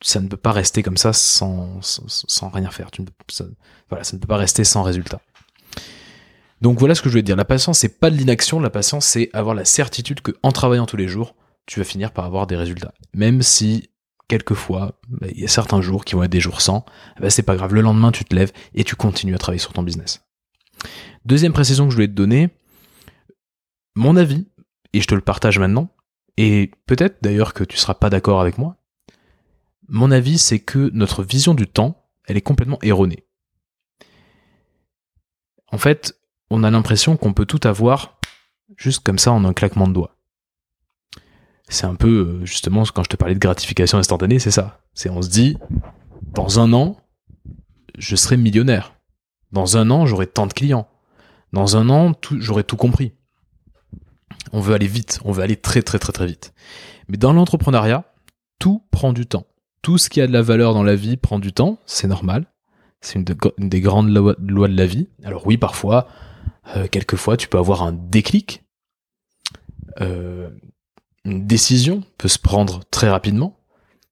Ça 0.00 0.20
ne 0.20 0.28
peut 0.28 0.36
pas 0.36 0.52
rester 0.52 0.82
comme 0.82 0.96
ça 0.96 1.12
sans, 1.12 1.80
rien 2.52 2.70
faire. 2.70 2.90
Ça 3.28 3.44
ne 3.44 4.18
peut 4.18 4.26
pas 4.28 4.36
rester 4.36 4.62
sans 4.62 4.82
résultat. 4.84 5.20
Donc 6.60 6.78
voilà 6.78 6.94
ce 6.94 7.02
que 7.02 7.08
je 7.08 7.12
voulais 7.12 7.22
dire. 7.22 7.36
La 7.36 7.44
patience, 7.44 7.78
c'est 7.78 8.00
pas 8.00 8.10
de 8.10 8.16
l'inaction. 8.16 8.60
La 8.60 8.70
patience, 8.70 9.06
c'est 9.06 9.30
avoir 9.32 9.54
la 9.54 9.64
certitude 9.64 10.20
que 10.20 10.32
en 10.42 10.52
travaillant 10.52 10.86
tous 10.86 10.96
les 10.96 11.08
jours, 11.08 11.34
tu 11.66 11.80
vas 11.80 11.84
finir 11.84 12.12
par 12.12 12.24
avoir 12.24 12.46
des 12.46 12.56
résultats. 12.56 12.94
Même 13.14 13.42
si 13.42 13.90
quelquefois, 14.28 15.00
bah, 15.08 15.26
il 15.30 15.40
y 15.40 15.44
a 15.44 15.48
certains 15.48 15.80
jours 15.80 16.04
qui 16.04 16.14
vont 16.14 16.22
être 16.22 16.30
des 16.30 16.40
jours 16.40 16.60
sans, 16.60 16.84
bah, 17.20 17.30
c'est 17.30 17.42
pas 17.42 17.56
grave. 17.56 17.74
Le 17.74 17.80
lendemain, 17.80 18.12
tu 18.12 18.24
te 18.24 18.34
lèves 18.34 18.52
et 18.74 18.84
tu 18.84 18.96
continues 18.96 19.34
à 19.34 19.38
travailler 19.38 19.60
sur 19.60 19.72
ton 19.72 19.82
business. 19.82 20.24
Deuxième 21.24 21.52
précision 21.52 21.84
que 21.84 21.90
je 21.90 21.96
voulais 21.96 22.08
te 22.08 22.12
donner, 22.12 22.50
mon 23.94 24.16
avis, 24.16 24.46
et 24.92 25.00
je 25.00 25.06
te 25.06 25.14
le 25.14 25.20
partage 25.20 25.58
maintenant, 25.58 25.90
et 26.36 26.70
peut-être 26.86 27.18
d'ailleurs 27.20 27.52
que 27.52 27.64
tu 27.64 27.76
seras 27.76 27.94
pas 27.94 28.10
d'accord 28.10 28.40
avec 28.40 28.58
moi, 28.58 28.76
mon 29.88 30.10
avis 30.10 30.38
c'est 30.38 30.60
que 30.60 30.90
notre 30.92 31.22
vision 31.22 31.54
du 31.54 31.66
temps, 31.66 32.06
elle 32.26 32.36
est 32.36 32.42
complètement 32.42 32.78
erronée. 32.82 33.26
En 35.70 35.78
fait, 35.78 36.17
on 36.50 36.62
a 36.64 36.70
l'impression 36.70 37.16
qu'on 37.16 37.32
peut 37.32 37.46
tout 37.46 37.60
avoir 37.64 38.18
juste 38.76 39.02
comme 39.02 39.18
ça 39.18 39.32
en 39.32 39.44
un 39.44 39.52
claquement 39.52 39.88
de 39.88 39.92
doigts. 39.92 40.16
C'est 41.68 41.86
un 41.86 41.94
peu, 41.94 42.40
euh, 42.40 42.44
justement, 42.46 42.84
quand 42.84 43.04
je 43.04 43.10
te 43.10 43.16
parlais 43.16 43.34
de 43.34 43.40
gratification 43.40 43.98
instantanée, 43.98 44.38
c'est 44.38 44.50
ça. 44.50 44.80
C'est 44.94 45.10
on 45.10 45.20
se 45.20 45.28
dit, 45.28 45.58
dans 46.22 46.60
un 46.60 46.72
an, 46.72 46.96
je 47.98 48.16
serai 48.16 48.36
millionnaire. 48.36 48.94
Dans 49.52 49.76
un 49.76 49.90
an, 49.90 50.06
j'aurai 50.06 50.26
tant 50.26 50.46
de 50.46 50.52
clients. 50.52 50.88
Dans 51.52 51.76
un 51.76 51.88
an, 51.90 52.12
j'aurai 52.38 52.64
tout 52.64 52.76
compris. 52.76 53.12
On 54.52 54.60
veut 54.60 54.74
aller 54.74 54.86
vite, 54.86 55.20
on 55.24 55.32
veut 55.32 55.42
aller 55.42 55.56
très 55.56 55.82
très 55.82 55.98
très 55.98 56.12
très 56.12 56.26
vite. 56.26 56.54
Mais 57.08 57.16
dans 57.16 57.32
l'entrepreneuriat, 57.32 58.04
tout 58.58 58.82
prend 58.90 59.12
du 59.12 59.26
temps. 59.26 59.46
Tout 59.82 59.98
ce 59.98 60.08
qui 60.10 60.20
a 60.20 60.26
de 60.26 60.32
la 60.32 60.42
valeur 60.42 60.74
dans 60.74 60.82
la 60.82 60.96
vie 60.96 61.16
prend 61.16 61.38
du 61.38 61.52
temps, 61.52 61.78
c'est 61.86 62.08
normal. 62.08 62.46
C'est 63.00 63.14
une, 63.14 63.24
des 63.24 63.80
grandes 63.80 64.10
lois, 64.10 64.34
de 64.38 64.76
la 64.76 64.86
vie. 64.86 65.08
Alors 65.22 65.46
oui, 65.46 65.56
parfois, 65.56 66.08
euh, 66.76 66.86
quelquefois, 66.88 67.36
tu 67.36 67.48
peux 67.48 67.58
avoir 67.58 67.82
un 67.82 67.92
déclic. 67.92 68.64
Euh, 70.00 70.50
une 71.24 71.46
décision 71.46 72.04
peut 72.16 72.28
se 72.28 72.38
prendre 72.38 72.84
très 72.90 73.08
rapidement, 73.08 73.60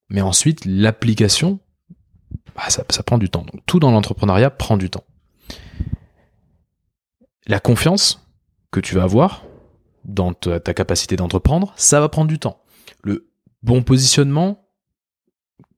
mais 0.08 0.20
ensuite 0.20 0.64
l'application, 0.64 1.60
bah, 2.54 2.68
ça, 2.68 3.02
prend 3.02 3.18
du 3.18 3.28
temps. 3.28 3.46
Tout 3.66 3.80
dans 3.80 3.90
l'entrepreneuriat 3.90 4.50
prend 4.50 4.76
du 4.76 4.90
temps. 4.90 5.04
La 7.46 7.60
confiance 7.60 8.26
que 8.70 8.80
tu 8.80 8.94
vas 8.94 9.04
avoir, 9.04 9.44
dans 10.04 10.32
ta, 10.32 10.60
capacité 10.60 11.16
d'entreprendre, 11.16 11.72
ça 11.76 12.00
va 12.00 12.08
prendre 12.08 12.28
du 12.28 12.38
temps. 12.38 12.62
Le 13.02 13.30
bon 13.62 13.82
positionnement 13.82 14.68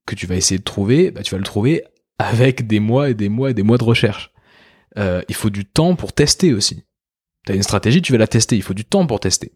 que 0.07 0.15
tu 0.15 0.27
vas 0.27 0.37
essayer 0.37 0.59
de 0.59 0.65
trouver, 0.65 1.11
bah, 1.11 1.23
tu 1.23 1.33
vas 1.33 1.39
le 1.39 1.45
trouver 1.45 1.85
avec 2.19 2.67
des 2.67 2.81
mois 2.81 3.11
et 3.11 3.15
des 3.15 3.29
mois 3.29 3.51
et 3.51 3.55
des 3.55 3.63
mois 3.63 3.79
de 3.79 3.85
recherche. 3.85 4.33
Euh, 4.99 5.23
il 5.29 5.35
faut 5.35 5.51
du 5.51 5.65
temps 5.65 5.95
pour 5.95 6.13
tester 6.13 6.53
aussi. 6.53 6.85
Tu 7.47 7.53
as 7.53 7.55
une 7.55 7.63
stratégie, 7.63 8.03
tu 8.03 8.13
vas 8.13 8.19
la 8.19 8.27
tester. 8.27 8.57
Il 8.57 8.63
faut 8.63 8.75
du 8.75 8.85
temps 8.85 9.07
pour 9.07 9.21
tester. 9.21 9.53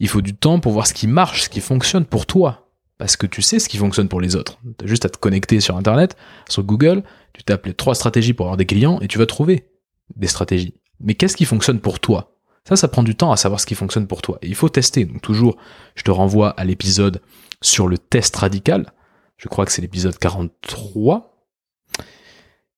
Il 0.00 0.08
faut 0.08 0.20
du 0.20 0.34
temps 0.36 0.60
pour 0.60 0.72
voir 0.72 0.86
ce 0.86 0.94
qui 0.94 1.06
marche, 1.06 1.42
ce 1.42 1.48
qui 1.48 1.60
fonctionne 1.60 2.04
pour 2.04 2.26
toi. 2.26 2.68
Parce 2.98 3.16
que 3.16 3.26
tu 3.26 3.42
sais 3.42 3.58
ce 3.58 3.68
qui 3.68 3.76
fonctionne 3.76 4.08
pour 4.08 4.20
les 4.20 4.36
autres. 4.36 4.58
Tu 4.78 4.84
as 4.84 4.88
juste 4.88 5.04
à 5.04 5.08
te 5.08 5.18
connecter 5.18 5.60
sur 5.60 5.76
Internet, 5.76 6.16
sur 6.48 6.62
Google, 6.62 7.02
tu 7.34 7.44
tapes 7.44 7.66
les 7.66 7.74
trois 7.74 7.94
stratégies 7.94 8.32
pour 8.32 8.46
avoir 8.46 8.56
des 8.56 8.66
clients 8.66 9.00
et 9.00 9.08
tu 9.08 9.18
vas 9.18 9.26
trouver 9.26 9.68
des 10.16 10.26
stratégies. 10.26 10.74
Mais 11.00 11.14
qu'est-ce 11.14 11.36
qui 11.36 11.44
fonctionne 11.44 11.80
pour 11.80 12.00
toi? 12.00 12.36
Ça, 12.64 12.74
ça 12.74 12.88
prend 12.88 13.02
du 13.02 13.14
temps 13.14 13.30
à 13.32 13.36
savoir 13.36 13.60
ce 13.60 13.66
qui 13.66 13.74
fonctionne 13.74 14.06
pour 14.06 14.22
toi. 14.22 14.38
Et 14.42 14.48
il 14.48 14.54
faut 14.54 14.68
tester. 14.68 15.04
Donc 15.04 15.20
toujours, 15.20 15.56
je 15.94 16.02
te 16.02 16.10
renvoie 16.10 16.50
à 16.50 16.64
l'épisode 16.64 17.20
sur 17.60 17.86
le 17.86 17.98
test 17.98 18.34
radical. 18.36 18.92
Je 19.36 19.48
crois 19.48 19.66
que 19.66 19.72
c'est 19.72 19.82
l'épisode 19.82 20.18
43. 20.18 21.35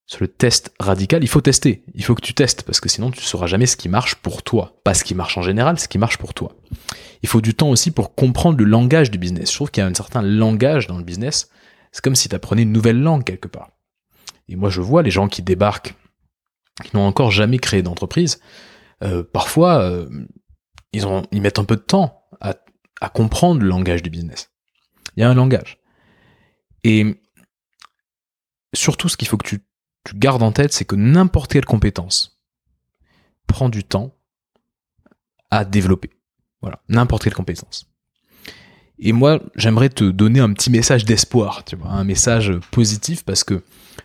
Sur 0.08 0.22
le 0.22 0.28
test 0.28 0.72
radical, 0.80 1.22
il 1.22 1.28
faut 1.28 1.42
tester. 1.42 1.84
Il 1.94 2.02
faut 2.02 2.14
que 2.14 2.22
tu 2.22 2.32
testes 2.32 2.62
parce 2.62 2.80
que 2.80 2.88
sinon 2.88 3.10
tu 3.10 3.20
ne 3.20 3.24
sauras 3.24 3.46
jamais 3.46 3.66
ce 3.66 3.76
qui 3.76 3.90
marche 3.90 4.14
pour 4.16 4.42
toi. 4.42 4.80
Pas 4.82 4.94
ce 4.94 5.04
qui 5.04 5.14
marche 5.14 5.36
en 5.36 5.42
général, 5.42 5.78
ce 5.78 5.86
qui 5.86 5.98
marche 5.98 6.16
pour 6.16 6.32
toi. 6.32 6.56
Il 7.22 7.28
faut 7.28 7.42
du 7.42 7.54
temps 7.54 7.68
aussi 7.68 7.90
pour 7.90 8.14
comprendre 8.14 8.58
le 8.58 8.64
langage 8.64 9.10
du 9.10 9.18
business. 9.18 9.50
Je 9.50 9.54
trouve 9.54 9.70
qu'il 9.70 9.82
y 9.82 9.84
a 9.84 9.86
un 9.86 9.94
certain 9.94 10.22
langage 10.22 10.86
dans 10.86 10.96
le 10.96 11.04
business. 11.04 11.50
C'est 11.92 12.02
comme 12.02 12.16
si 12.16 12.30
tu 12.30 12.34
apprenais 12.34 12.62
une 12.62 12.72
nouvelle 12.72 12.98
langue 12.98 13.22
quelque 13.22 13.48
part. 13.48 13.70
Et 14.48 14.56
moi, 14.56 14.70
je 14.70 14.80
vois 14.80 15.02
les 15.02 15.10
gens 15.10 15.28
qui 15.28 15.42
débarquent, 15.42 15.94
qui 16.82 16.96
n'ont 16.96 17.06
encore 17.06 17.30
jamais 17.30 17.58
créé 17.58 17.82
d'entreprise, 17.82 18.40
euh, 19.04 19.22
parfois, 19.22 19.82
euh, 19.82 20.08
ils, 20.94 21.42
mettent 21.42 21.58
un 21.58 21.64
peu 21.64 21.76
de 21.76 21.82
temps 21.82 22.24
à 22.40 23.08
comprendre 23.10 23.60
le 23.60 23.68
langage 23.68 24.02
du 24.02 24.08
business. 24.08 24.50
Il 25.16 25.20
y 25.20 25.22
a 25.22 25.28
un 25.28 25.34
langage. 25.34 25.78
Et 26.82 27.20
surtout, 28.74 29.08
ce 29.08 29.16
qu'il 29.16 29.28
faut 29.28 29.36
que 29.36 29.46
tu, 29.46 29.60
tu 30.08 30.16
gardes 30.16 30.42
en 30.42 30.52
tête, 30.52 30.72
c'est 30.72 30.84
que 30.84 30.96
n'importe 30.96 31.52
quelle 31.52 31.64
compétence 31.64 32.40
prend 33.46 33.68
du 33.68 33.84
temps 33.84 34.14
à 35.50 35.64
développer. 35.64 36.10
Voilà, 36.60 36.80
n'importe 36.88 37.24
quelle 37.24 37.34
compétence. 37.34 37.86
Et 38.98 39.12
moi, 39.12 39.40
j'aimerais 39.54 39.88
te 39.88 40.04
donner 40.04 40.40
un 40.40 40.52
petit 40.52 40.70
message 40.70 41.04
d'espoir, 41.04 41.64
tu 41.64 41.76
vois, 41.76 41.90
un 41.90 42.04
message 42.04 42.52
positif 42.72 43.24
parce 43.24 43.44
que 43.44 43.62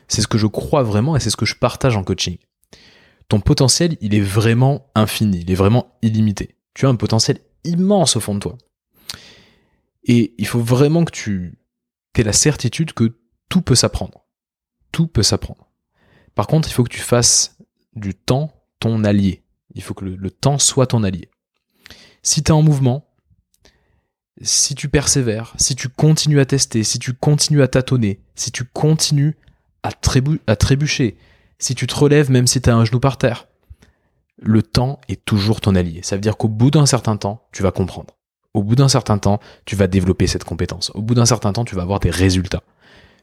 c'est 0.07 0.21
ce 0.21 0.27
que 0.27 0.37
je 0.37 0.47
crois 0.47 0.83
vraiment 0.83 1.15
et 1.15 1.19
c'est 1.19 1.31
ce 1.31 1.37
que 1.37 1.45
je 1.45 1.55
partage 1.55 1.97
en 1.97 2.03
coaching 2.03 2.37
ton 3.33 3.39
potentiel, 3.39 3.97
il 3.99 4.13
est 4.13 4.21
vraiment 4.21 4.91
infini, 4.93 5.39
il 5.39 5.51
est 5.51 5.55
vraiment 5.55 5.97
illimité. 6.03 6.55
Tu 6.75 6.85
as 6.85 6.89
un 6.89 6.95
potentiel 6.95 7.39
immense 7.63 8.15
au 8.15 8.19
fond 8.19 8.35
de 8.35 8.39
toi. 8.39 8.57
Et 10.03 10.35
il 10.37 10.45
faut 10.45 10.59
vraiment 10.59 11.03
que 11.03 11.11
tu 11.11 11.57
aies 12.15 12.23
la 12.23 12.33
certitude 12.33 12.93
que 12.93 13.17
tout 13.49 13.61
peut 13.61 13.73
s'apprendre. 13.73 14.27
Tout 14.91 15.07
peut 15.07 15.23
s'apprendre. 15.23 15.71
Par 16.35 16.47
contre, 16.47 16.69
il 16.69 16.73
faut 16.73 16.83
que 16.83 16.93
tu 16.93 16.99
fasses 16.99 17.57
du 17.95 18.15
temps 18.15 18.53
ton 18.79 19.03
allié. 19.03 19.43
Il 19.75 19.81
faut 19.81 19.93
que 19.93 20.05
le, 20.05 20.31
temps 20.31 20.57
soit 20.57 20.87
ton 20.87 21.03
allié. 21.03 21.29
Si 22.21 22.43
tu 22.43 22.49
es 22.49 22.53
en 22.53 22.61
mouvement, 22.61 23.07
si 24.41 24.75
tu 24.75 24.89
persévères, 24.89 25.53
si 25.57 25.75
tu 25.75 25.89
continues 25.89 26.39
à 26.39 26.45
tester, 26.45 26.83
si 26.83 26.99
tu 26.99 27.13
continues 27.13 27.61
à 27.61 27.67
tâtonner, 27.67 28.21
si 28.35 28.51
tu 28.51 28.65
continues 28.65 29.37
à, 29.83 29.91
trébucher, 30.55 31.17
si 31.59 31.75
tu 31.75 31.87
te 31.87 31.95
relèves 31.95 32.31
même 32.31 32.47
si 32.47 32.61
tu 32.61 32.69
as 32.69 32.75
un 32.75 32.85
genou 32.85 32.99
par 32.99 33.17
terre, 33.17 33.47
le 34.41 34.63
temps 34.63 34.99
est 35.07 35.23
toujours 35.23 35.61
ton 35.61 35.75
allié. 35.75 36.01
Ça 36.03 36.15
veut 36.15 36.21
dire 36.21 36.37
qu'au 36.37 36.49
bout 36.49 36.71
d'un 36.71 36.85
certain 36.85 37.17
temps, 37.17 37.47
tu 37.51 37.63
vas 37.63 37.71
comprendre. 37.71 38.17
Au 38.53 38.63
bout 38.63 38.75
d'un 38.75 38.89
certain 38.89 39.17
temps, 39.17 39.39
tu 39.65 39.75
vas 39.75 39.87
développer 39.87 40.27
cette 40.27 40.43
compétence. 40.43 40.91
Au 40.93 41.01
bout 41.01 41.15
d'un 41.15 41.25
certain 41.25 41.53
temps, 41.53 41.65
tu 41.65 41.75
vas 41.75 41.81
avoir 41.81 41.99
des 41.99 42.11
résultats. 42.11 42.63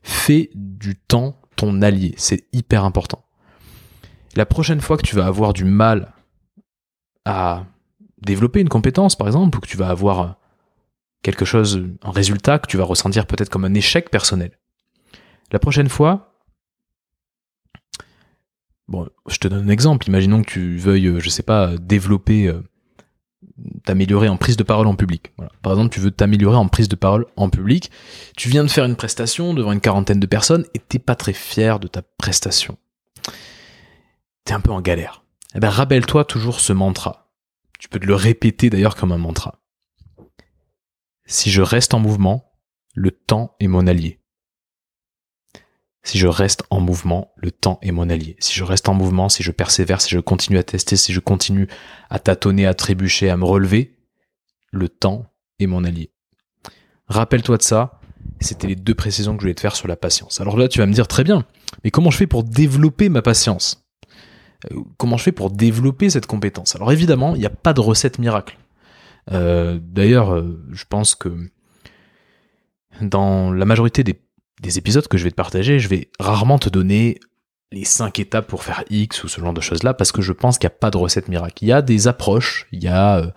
Fais 0.02 0.50
du 0.54 0.96
temps 0.96 1.40
allié. 1.82 2.14
C'est 2.16 2.44
hyper 2.52 2.84
important. 2.84 3.24
La 4.36 4.46
prochaine 4.46 4.80
fois 4.80 4.96
que 4.96 5.06
tu 5.06 5.16
vas 5.16 5.26
avoir 5.26 5.52
du 5.52 5.64
mal 5.64 6.12
à 7.24 7.64
développer 8.22 8.60
une 8.60 8.68
compétence, 8.68 9.16
par 9.16 9.26
exemple, 9.26 9.58
ou 9.58 9.60
que 9.60 9.68
tu 9.68 9.76
vas 9.76 9.88
avoir 9.88 10.36
quelque 11.22 11.44
chose, 11.44 11.82
un 12.02 12.10
résultat 12.10 12.58
que 12.58 12.66
tu 12.66 12.76
vas 12.76 12.84
ressentir 12.84 13.26
peut-être 13.26 13.50
comme 13.50 13.64
un 13.64 13.74
échec 13.74 14.10
personnel, 14.10 14.52
la 15.52 15.58
prochaine 15.58 15.88
fois, 15.88 16.30
Bon, 18.90 19.08
je 19.28 19.38
te 19.38 19.46
donne 19.46 19.66
un 19.66 19.68
exemple. 19.68 20.08
Imaginons 20.08 20.42
que 20.42 20.50
tu 20.50 20.76
veuilles, 20.76 21.06
euh, 21.06 21.20
je 21.20 21.30
sais 21.30 21.44
pas, 21.44 21.76
développer, 21.78 22.48
euh, 22.48 22.60
t'améliorer 23.84 24.28
en 24.28 24.36
prise 24.36 24.56
de 24.56 24.62
parole 24.62 24.86
en 24.86 24.94
public. 24.94 25.32
Par 25.62 25.72
exemple, 25.72 25.94
tu 25.94 26.00
veux 26.00 26.10
t'améliorer 26.10 26.56
en 26.56 26.68
prise 26.68 26.88
de 26.88 26.96
parole 26.96 27.26
en 27.36 27.48
public. 27.48 27.90
Tu 28.36 28.48
viens 28.48 28.64
de 28.64 28.68
faire 28.68 28.84
une 28.84 28.96
prestation 28.96 29.54
devant 29.54 29.72
une 29.72 29.80
quarantaine 29.80 30.20
de 30.20 30.26
personnes 30.26 30.66
et 30.74 30.78
t'es 30.78 30.98
pas 30.98 31.14
très 31.14 31.32
fier 31.32 31.80
de 31.80 31.88
ta 31.88 32.02
prestation. 32.02 32.76
T'es 34.44 34.52
un 34.52 34.60
peu 34.60 34.72
en 34.72 34.80
galère. 34.80 35.24
Eh 35.54 35.60
ben, 35.60 35.68
rappelle-toi 35.68 36.24
toujours 36.24 36.60
ce 36.60 36.72
mantra. 36.72 37.32
Tu 37.78 37.88
peux 37.88 37.98
te 37.98 38.06
le 38.06 38.14
répéter 38.14 38.70
d'ailleurs 38.70 38.96
comme 38.96 39.12
un 39.12 39.18
mantra. 39.18 39.60
Si 41.26 41.50
je 41.50 41.62
reste 41.62 41.94
en 41.94 42.00
mouvement, 42.00 42.52
le 42.94 43.10
temps 43.10 43.56
est 43.60 43.68
mon 43.68 43.86
allié. 43.86 44.19
Si 46.02 46.18
je 46.18 46.26
reste 46.26 46.62
en 46.70 46.80
mouvement, 46.80 47.32
le 47.36 47.50
temps 47.50 47.78
est 47.82 47.92
mon 47.92 48.08
allié. 48.08 48.36
Si 48.38 48.54
je 48.54 48.64
reste 48.64 48.88
en 48.88 48.94
mouvement, 48.94 49.28
si 49.28 49.42
je 49.42 49.50
persévère, 49.50 50.00
si 50.00 50.10
je 50.10 50.20
continue 50.20 50.58
à 50.58 50.62
tester, 50.62 50.96
si 50.96 51.12
je 51.12 51.20
continue 51.20 51.68
à 52.08 52.18
tâtonner, 52.18 52.66
à 52.66 52.74
trébucher, 52.74 53.28
à 53.28 53.36
me 53.36 53.44
relever, 53.44 53.98
le 54.72 54.88
temps 54.88 55.26
est 55.58 55.66
mon 55.66 55.84
allié. 55.84 56.10
Rappelle-toi 57.06 57.58
de 57.58 57.62
ça. 57.62 58.00
C'était 58.40 58.66
les 58.66 58.76
deux 58.76 58.94
précisions 58.94 59.32
que 59.34 59.40
je 59.40 59.44
voulais 59.44 59.54
te 59.54 59.60
faire 59.60 59.76
sur 59.76 59.88
la 59.88 59.96
patience. 59.96 60.40
Alors 60.40 60.56
là, 60.56 60.68
tu 60.68 60.78
vas 60.78 60.86
me 60.86 60.92
dire 60.92 61.08
très 61.08 61.24
bien, 61.24 61.44
mais 61.84 61.90
comment 61.90 62.10
je 62.10 62.16
fais 62.16 62.26
pour 62.26 62.44
développer 62.44 63.08
ma 63.08 63.22
patience? 63.22 63.86
Euh, 64.70 64.80
Comment 64.96 65.16
je 65.16 65.24
fais 65.24 65.32
pour 65.32 65.50
développer 65.50 66.10
cette 66.10 66.26
compétence? 66.26 66.76
Alors 66.76 66.92
évidemment, 66.92 67.34
il 67.34 67.40
n'y 67.40 67.46
a 67.46 67.50
pas 67.50 67.72
de 67.72 67.80
recette 67.80 68.18
miracle. 68.18 68.58
Euh, 69.32 69.78
d'ailleurs, 69.82 70.34
euh, 70.34 70.64
je 70.72 70.84
pense 70.88 71.14
que 71.14 71.50
dans 73.00 73.52
la 73.52 73.64
majorité 73.64 74.04
des, 74.04 74.20
des 74.62 74.78
épisodes 74.78 75.06
que 75.08 75.18
je 75.18 75.24
vais 75.24 75.30
te 75.30 75.36
partager, 75.36 75.78
je 75.78 75.88
vais 75.88 76.10
rarement 76.18 76.58
te 76.58 76.68
donner 76.68 77.18
les 77.72 77.84
cinq 77.84 78.18
étapes 78.18 78.48
pour 78.48 78.64
faire 78.64 78.84
X 78.90 79.22
ou 79.22 79.28
ce 79.28 79.40
genre 79.40 79.52
de 79.52 79.60
choses-là, 79.60 79.94
parce 79.94 80.12
que 80.12 80.22
je 80.22 80.32
pense 80.32 80.58
qu'il 80.58 80.66
n'y 80.66 80.74
a 80.74 80.78
pas 80.78 80.90
de 80.90 80.96
recette 80.96 81.28
miracle. 81.28 81.64
Il 81.64 81.68
y 81.68 81.72
a 81.72 81.82
des 81.82 82.08
approches, 82.08 82.66
il 82.72 82.82
y 82.82 82.88
a 82.88 83.18
euh, 83.18 83.30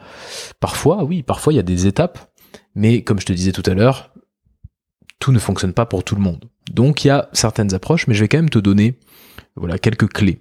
parfois, 0.59 1.03
oui, 1.03 1.21
parfois 1.21 1.53
il 1.53 1.57
y 1.57 1.59
a 1.59 1.63
des 1.63 1.85
étapes, 1.85 2.31
mais 2.75 3.03
comme 3.03 3.19
je 3.19 3.25
te 3.25 3.33
disais 3.33 3.51
tout 3.51 3.63
à 3.65 3.73
l'heure, 3.73 4.11
tout 5.19 5.31
ne 5.31 5.39
fonctionne 5.39 5.73
pas 5.73 5.85
pour 5.85 6.03
tout 6.03 6.15
le 6.15 6.21
monde. 6.21 6.49
Donc 6.71 7.05
il 7.05 7.09
y 7.09 7.11
a 7.11 7.29
certaines 7.33 7.73
approches, 7.73 8.07
mais 8.07 8.15
je 8.15 8.21
vais 8.21 8.27
quand 8.27 8.39
même 8.39 8.49
te 8.49 8.59
donner 8.59 8.99
voilà 9.55 9.77
quelques 9.77 10.11
clés. 10.11 10.39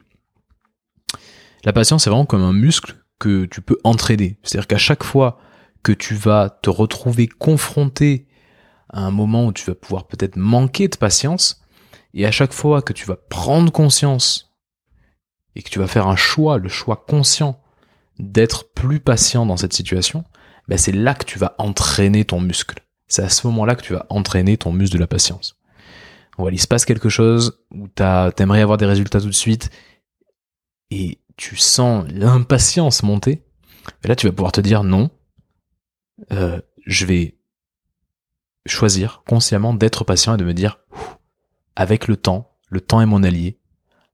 La 1.65 1.73
patience, 1.73 2.05
c'est 2.05 2.11
vraiment 2.11 2.27
comme 2.27 2.43
un 2.43 2.53
muscle 2.53 2.97
que 3.19 3.45
tu 3.45 3.61
peux 3.61 3.79
entraîner. 3.85 4.39
C'est-à-dire 4.43 4.67
qu'à 4.67 4.79
chaque 4.79 5.05
fois 5.05 5.39
que 5.83 5.93
tu 5.93 6.15
vas 6.15 6.59
te 6.63 6.71
retrouver 6.71 7.29
confronté 7.29 8.27
à 8.93 9.01
un 9.01 9.11
moment 9.11 9.47
où 9.47 9.53
tu 9.53 9.65
vas 9.65 9.75
pouvoir 9.75 10.07
peut-être 10.07 10.37
manquer 10.37 10.89
de 10.89 10.97
patience, 10.97 11.63
et 12.15 12.27
à 12.27 12.31
chaque 12.31 12.53
fois 12.53 12.83
que 12.83 12.93
tu 12.93 13.07
vas 13.07 13.17
prendre 13.17 13.73
conscience 13.73 14.53
et 15.55 15.63
que 15.63 15.71
tu 15.71 15.79
vas 15.79 15.87
faire 15.87 16.07
un 16.07 16.17
choix, 16.17 16.59
le 16.59 16.69
choix 16.69 17.05
conscient 17.09 17.61
d'être 18.19 18.73
plus 18.73 19.01
patient 19.01 19.47
dans 19.47 19.57
cette 19.57 19.73
situation, 19.73 20.25
ben 20.69 20.79
c'est 20.79 20.93
là 20.93 21.15
que 21.15 21.25
tu 21.25 21.39
vas 21.39 21.55
entraîner 21.59 22.25
ton 22.25 22.41
muscle. 22.41 22.81
C'est 23.09 23.23
à 23.23 23.29
ce 23.29 23.47
moment-là 23.47 23.75
que 23.75 23.83
tu 23.83 23.95
vas 23.95 24.07
entraîner 24.11 24.57
ton 24.57 24.73
muscle 24.73 24.95
de 24.95 25.01
la 25.01 25.07
patience. 25.07 25.59
Voilà, 26.39 26.55
il 26.55 26.61
se 26.61 26.67
passe 26.67 26.85
quelque 26.85 27.09
chose 27.09 27.59
où 27.71 27.89
t'aimerais 27.89 28.63
avoir 28.63 28.79
des 28.79 28.87
résultats 28.87 29.21
tout 29.21 29.29
de 29.29 29.33
suite 29.33 29.71
et 30.91 31.19
tu 31.37 31.57
sens 31.57 32.07
l'impatience 32.11 33.03
monter. 33.03 33.45
Et 34.05 34.09
là, 34.09 34.17
tu 34.17 34.27
vas 34.27 34.33
pouvoir 34.33 34.53
te 34.53 34.61
dire 34.61 34.85
non, 34.85 35.11
euh, 36.33 36.61
je 36.87 37.07
vais 37.07 37.39
choisir 38.67 39.23
consciemment 39.27 39.75
d'être 39.75 40.05
patient 40.05 40.35
et 40.35 40.39
de 40.39 40.45
me 40.45 40.55
dire 40.55 40.79
avec 41.77 42.09
le 42.09 42.17
temps, 42.17 42.57
le 42.69 42.81
temps 42.81 43.01
est 43.01 43.07
mon 43.07 43.23
allié. 43.23 43.59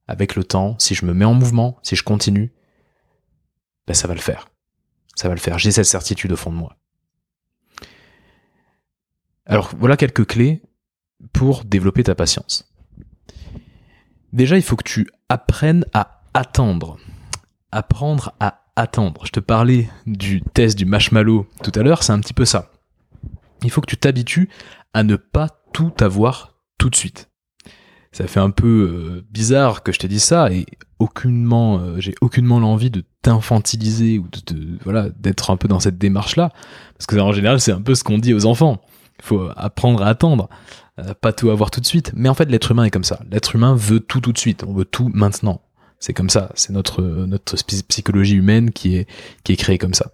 Avec 0.07 0.37
le 0.37 0.45
temps, 0.45 0.77
si 0.79 0.95
je 0.95 1.05
me 1.05 1.13
mets 1.13 1.27
en 1.27 1.35
mouvement, 1.35 1.79
si 1.83 1.95
je 1.95 2.03
continue, 2.03 2.53
ben 3.87 3.95
ça 3.95 4.09
va 4.09 4.15
le 4.15 4.21
faire. 4.21 4.49
Ça 5.15 5.29
va 5.29 5.35
le 5.35 5.41
faire. 5.41 5.59
J'ai 5.59 5.71
cette 5.71 5.85
certitude 5.85 6.33
au 6.33 6.37
fond 6.37 6.51
de 6.51 6.57
moi. 6.57 6.77
Alors 9.45 9.71
voilà 9.79 9.97
quelques 9.97 10.27
clés 10.27 10.63
pour 11.33 11.65
développer 11.65 12.05
ta 12.05 12.15
patience. 12.15 12.73
Déjà, 14.33 14.57
il 14.57 14.63
faut 14.63 14.77
que 14.77 14.89
tu 14.89 15.09
apprennes 15.29 15.85
à 15.95 16.23
attendre. 16.35 16.99
Apprendre 17.73 18.35
à 18.41 18.65
attendre. 18.77 19.27
Je 19.27 19.33
te 19.33 19.41
parlais 19.41 19.89
du 20.07 20.43
test 20.43 20.79
du 20.79 20.85
marshmallow 20.85 21.47
tout 21.63 21.73
à 21.75 21.83
l'heure, 21.83 22.03
c'est 22.03 22.13
un 22.13 22.21
petit 22.21 22.35
peu 22.35 22.45
ça. 22.45 22.71
Il 23.63 23.71
faut 23.71 23.81
que 23.81 23.87
tu 23.87 23.97
t'habitues 23.97 24.49
à 24.95 25.03
ne 25.03 25.17
pas 25.17 25.49
tout 25.73 25.93
avoir 26.01 26.55
tout 26.79 26.91
de 26.91 26.97
suite. 26.97 27.31
Ça 28.13 28.27
fait 28.27 28.41
un 28.41 28.51
peu 28.51 28.67
euh, 28.67 29.27
bizarre 29.31 29.83
que 29.83 29.93
je 29.93 29.99
te 29.99 30.07
dise 30.07 30.25
ça 30.25 30.51
et 30.51 30.67
aucunement 30.99 31.79
euh, 31.79 32.01
j'ai 32.01 32.15
aucunement 32.21 32.59
l'envie 32.59 32.91
de 32.91 33.05
t'infantiliser 33.23 34.19
ou 34.19 34.27
de, 34.47 34.79
voilà 34.83 35.11
d'être 35.11 35.51
un 35.51 35.57
peu 35.57 35.69
dans 35.69 35.79
cette 35.79 35.99
démarche 35.99 36.37
là 36.37 36.51
parce 36.95 37.07
que 37.07 37.17
en 37.17 37.33
général 37.33 37.61
c'est 37.61 37.71
un 37.71 37.83
peu 37.83 37.95
ce 37.95 38.05
qu'on 38.05 38.19
dit 38.19 38.33
aux 38.33 38.47
enfants. 38.47 38.81
Il 39.21 39.25
faut 39.25 39.51
apprendre 39.57 40.03
à 40.03 40.07
attendre 40.07 40.49
euh, 40.99 41.13
pas 41.21 41.33
tout 41.33 41.51
avoir 41.51 41.71
tout 41.71 41.81
de 41.81 41.87
suite. 41.87 42.13
Mais 42.17 42.29
en 42.29 42.35
fait 42.35 42.51
l'être 42.51 42.71
humain 42.71 42.85
est 42.85 42.91
comme 42.91 43.05
ça. 43.05 43.21
L'être 43.31 43.55
humain 43.55 43.75
veut 43.77 44.01
tout 44.01 44.21
tout 44.21 44.33
de 44.33 44.39
suite. 44.39 44.65
On 44.67 44.73
veut 44.73 44.87
tout 44.87 45.11
maintenant. 45.13 45.61
C'est 46.01 46.15
comme 46.15 46.31
ça. 46.31 46.51
C'est 46.55 46.73
notre 46.73 47.03
notre 47.03 47.57
psychologie 47.89 48.37
humaine 48.37 48.71
qui 48.71 48.97
est 48.97 49.07
qui 49.45 49.53
est 49.53 49.57
créée 49.57 49.79
comme 49.79 49.95
ça. 49.95 50.13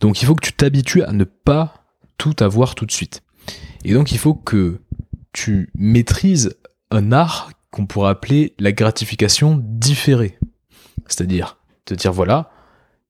Donc 0.00 0.22
il 0.22 0.26
faut 0.26 0.34
que 0.34 0.46
tu 0.46 0.52
t'habitues 0.52 1.02
à 1.02 1.12
ne 1.12 1.24
pas 1.24 1.81
tout 2.22 2.36
avoir 2.38 2.76
tout 2.76 2.86
de 2.86 2.92
suite 2.92 3.24
et 3.84 3.94
donc 3.94 4.12
il 4.12 4.18
faut 4.18 4.34
que 4.34 4.80
tu 5.32 5.70
maîtrises 5.74 6.56
un 6.92 7.10
art 7.10 7.50
qu'on 7.72 7.86
pourrait 7.86 8.10
appeler 8.10 8.54
la 8.60 8.70
gratification 8.70 9.58
différée. 9.60 10.38
C'est-à-dire 11.06 11.58
te 11.84 11.94
dire 11.94 12.12
voilà, 12.12 12.50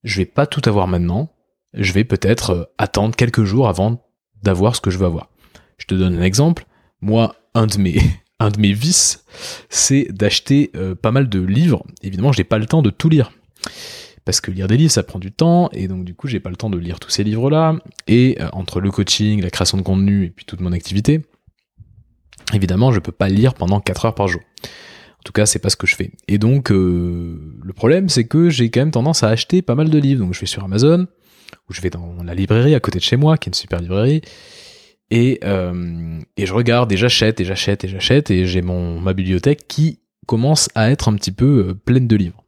je 0.03 0.19
vais 0.19 0.25
pas 0.25 0.47
tout 0.47 0.63
avoir 0.67 0.87
maintenant, 0.89 1.31
je 1.75 1.93
vais 1.93 2.05
peut-être 2.05 2.51
euh, 2.51 2.65
attendre 2.79 3.15
quelques 3.15 3.45
jours 3.45 3.69
avant 3.69 4.03
d'avoir 4.43 4.75
ce 4.77 4.81
que 4.81 4.91
je 4.91 4.97
veux 4.97 5.07
avoir. 5.07 5.29
Je 5.77 5.87
te 5.87 5.95
donne 5.95 6.17
un 6.17 6.23
exemple. 6.23 6.65
Moi, 7.03 7.35
un 7.55 7.67
de 7.67 7.77
mes 7.77 8.01
un 8.39 8.49
de 8.49 8.59
mes 8.59 8.73
vices, 8.73 9.25
c'est 9.69 10.07
d'acheter 10.11 10.71
euh, 10.75 10.95
pas 10.95 11.11
mal 11.11 11.29
de 11.29 11.41
livres. 11.41 11.85
Évidemment, 12.03 12.33
je 12.33 12.41
n'ai 12.41 12.45
pas 12.45 12.59
le 12.59 12.67
temps 12.67 12.83
de 12.83 12.91
tout 12.91 13.11
lire. 13.11 13.31
Parce 14.25 14.41
que 14.41 14.51
lire 14.51 14.69
des 14.69 14.77
livres, 14.77 14.93
ça 14.93 15.03
prend 15.03 15.19
du 15.19 15.33
temps, 15.33 15.69
et 15.73 15.89
donc 15.89 16.05
du 16.05 16.15
coup, 16.15 16.29
j'ai 16.29 16.39
pas 16.39 16.51
le 16.51 16.57
temps 16.57 16.71
de 16.71 16.79
lire 16.79 17.01
tous 17.01 17.11
ces 17.11 17.25
livres-là. 17.25 17.77
Et 18.07 18.37
euh, 18.41 18.49
entre 18.53 18.81
le 18.81 18.91
coaching, 18.91 19.43
la 19.43 19.51
création 19.51 19.77
de 19.77 19.83
contenu, 19.83 20.27
et 20.27 20.31
puis 20.31 20.45
toute 20.45 20.61
mon 20.61 20.73
activité, 20.73 21.23
évidemment, 22.53 22.93
je 22.93 23.01
peux 23.01 23.13
pas 23.13 23.29
lire 23.29 23.55
pendant 23.55 23.81
4 23.81 24.07
heures 24.07 24.15
par 24.15 24.29
jour. 24.29 24.43
En 24.63 25.25
tout 25.25 25.33
cas, 25.33 25.47
c'est 25.47 25.59
pas 25.59 25.71
ce 25.71 25.77
que 25.77 25.87
je 25.87 25.97
fais. 25.97 26.13
Et 26.29 26.39
donc, 26.39 26.71
euh, 26.71 27.39
le 27.63 27.73
problème, 27.73 28.09
c'est 28.09 28.25
que 28.25 28.51
j'ai 28.51 28.71
quand 28.71 28.81
même 28.81 28.91
tendance 28.91 29.23
à 29.23 29.29
acheter 29.29 29.63
pas 29.63 29.75
mal 29.75 29.89
de 29.89 29.99
livres. 29.99 30.25
Donc, 30.25 30.35
je 30.35 30.41
vais 30.41 30.47
sur 30.47 30.65
Amazon, 30.65 31.07
ou 31.69 31.73
je 31.73 31.81
vais 31.81 31.91
dans 31.91 32.23
la 32.25 32.35
librairie 32.35 32.75
à 32.75 32.81
côté 32.81 32.99
de 32.99 33.05
chez 33.05 33.17
moi, 33.17 33.37
qui 33.39 33.49
est 33.49 33.51
une 33.51 33.55
super 33.55 33.81
librairie, 33.81 34.23
et, 35.11 35.41
euh, 35.45 36.21
et 36.37 36.47
je 36.47 36.55
regarde, 36.55 36.91
et 36.93 36.97
j'achète, 36.97 37.41
et 37.41 37.45
j'achète, 37.45 37.85
et 37.85 37.89
j'achète, 37.89 38.31
et 38.31 38.47
j'ai 38.47 38.63
mon 38.63 39.01
ma 39.01 39.13
bibliothèque 39.13 39.67
qui 39.69 40.01
commence 40.27 40.69
à 40.75 40.91
être 40.91 41.09
un 41.09 41.15
petit 41.15 41.33
peu 41.33 41.75
pleine 41.85 42.07
de 42.07 42.17
livres. 42.17 42.43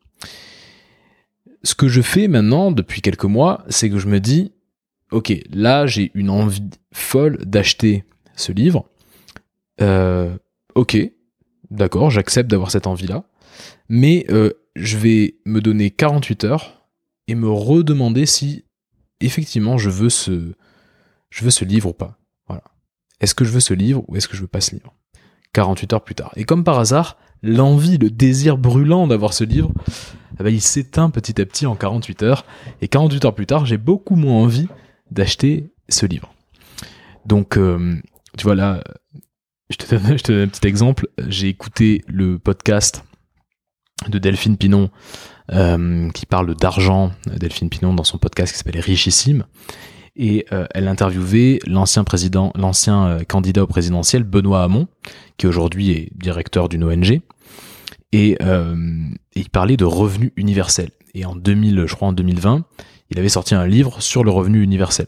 Ce 1.64 1.74
que 1.74 1.88
je 1.88 2.02
fais 2.02 2.28
maintenant, 2.28 2.70
depuis 2.70 3.00
quelques 3.00 3.24
mois, 3.24 3.64
c'est 3.68 3.90
que 3.90 3.98
je 3.98 4.06
me 4.06 4.20
dis, 4.20 4.52
ok, 5.10 5.32
là, 5.50 5.86
j'ai 5.86 6.10
une 6.14 6.30
envie 6.30 6.62
folle 6.92 7.38
d'acheter 7.38 8.04
ce 8.36 8.52
livre, 8.52 8.88
euh, 9.80 10.36
ok, 10.74 10.96
d'accord, 11.70 12.10
j'accepte 12.10 12.50
d'avoir 12.50 12.70
cette 12.70 12.86
envie-là, 12.86 13.24
mais 13.88 14.26
euh, 14.30 14.52
je 14.76 14.96
vais 14.96 15.36
me 15.46 15.60
donner 15.60 15.90
48 15.90 16.44
heures 16.44 16.86
et 17.28 17.34
me 17.34 17.48
redemander 17.48 18.26
si 18.26 18.64
effectivement 19.20 19.78
je 19.78 19.90
veux 19.90 20.10
ce, 20.10 20.52
je 21.30 21.44
veux 21.44 21.50
ce 21.50 21.64
livre 21.64 21.90
ou 21.90 21.92
pas. 21.92 22.18
Voilà. 22.46 22.64
Est-ce 23.20 23.34
que 23.34 23.44
je 23.44 23.50
veux 23.50 23.60
ce 23.60 23.74
livre 23.74 24.04
ou 24.08 24.16
est-ce 24.16 24.28
que 24.28 24.36
je 24.36 24.42
veux 24.42 24.48
pas 24.48 24.60
ce 24.60 24.72
livre? 24.72 24.94
48 25.52 25.92
heures 25.94 26.04
plus 26.04 26.14
tard. 26.14 26.32
Et 26.36 26.44
comme 26.44 26.64
par 26.64 26.78
hasard, 26.78 27.16
l'envie, 27.42 27.98
le 27.98 28.10
désir 28.10 28.58
brûlant 28.58 29.06
d'avoir 29.06 29.32
ce 29.32 29.44
livre, 29.44 29.70
eh 30.38 30.42
ben, 30.42 30.52
il 30.52 30.60
s'éteint 30.60 31.10
petit 31.10 31.40
à 31.40 31.46
petit 31.46 31.66
en 31.66 31.76
48 31.76 32.22
heures. 32.22 32.44
Et 32.80 32.88
48 32.88 33.24
heures 33.24 33.34
plus 33.34 33.46
tard, 33.46 33.66
j'ai 33.66 33.78
beaucoup 33.78 34.16
moins 34.16 34.42
envie 34.42 34.68
d'acheter 35.10 35.70
ce 35.88 36.06
livre. 36.06 36.34
Donc, 37.26 37.56
euh, 37.56 37.96
tu 38.36 38.44
vois 38.44 38.54
là, 38.54 38.82
je 39.70 39.76
te, 39.76 39.94
donne, 39.94 40.42
un 40.42 40.48
petit 40.48 40.66
exemple. 40.66 41.08
J'ai 41.28 41.48
écouté 41.48 42.02
le 42.06 42.38
podcast 42.38 43.04
de 44.08 44.18
Delphine 44.18 44.56
Pinon 44.56 44.90
euh, 45.52 46.10
qui 46.10 46.26
parle 46.26 46.54
d'argent. 46.56 47.12
Delphine 47.26 47.70
Pinon 47.70 47.94
dans 47.94 48.04
son 48.04 48.18
podcast 48.18 48.52
qui 48.52 48.58
s'appelle 48.58 48.80
Richissime. 48.80 49.44
Et 50.16 50.46
euh, 50.52 50.66
elle 50.74 50.86
interviewait 50.86 51.58
l'ancien 51.66 52.04
président, 52.04 52.52
l'ancien 52.54 53.18
candidat 53.28 53.64
au 53.64 53.66
présidentiel 53.66 54.22
Benoît 54.22 54.62
Hamon, 54.62 54.86
qui 55.38 55.46
aujourd'hui 55.46 55.90
est 55.90 56.08
directeur 56.14 56.68
d'une 56.68 56.84
ONG. 56.84 57.20
Et, 58.14 58.38
il 59.36 59.50
parlait 59.50 59.76
de 59.76 59.84
revenu 59.84 60.32
universel. 60.36 60.90
Et 61.14 61.24
en 61.24 61.34
2000, 61.34 61.86
je 61.86 61.94
crois 61.94 62.08
en 62.08 62.12
2020, 62.12 62.64
il 63.10 63.18
avait 63.18 63.28
sorti 63.28 63.54
un 63.54 63.66
livre 63.66 64.00
sur 64.00 64.24
le 64.24 64.30
revenu 64.30 64.62
universel. 64.62 65.06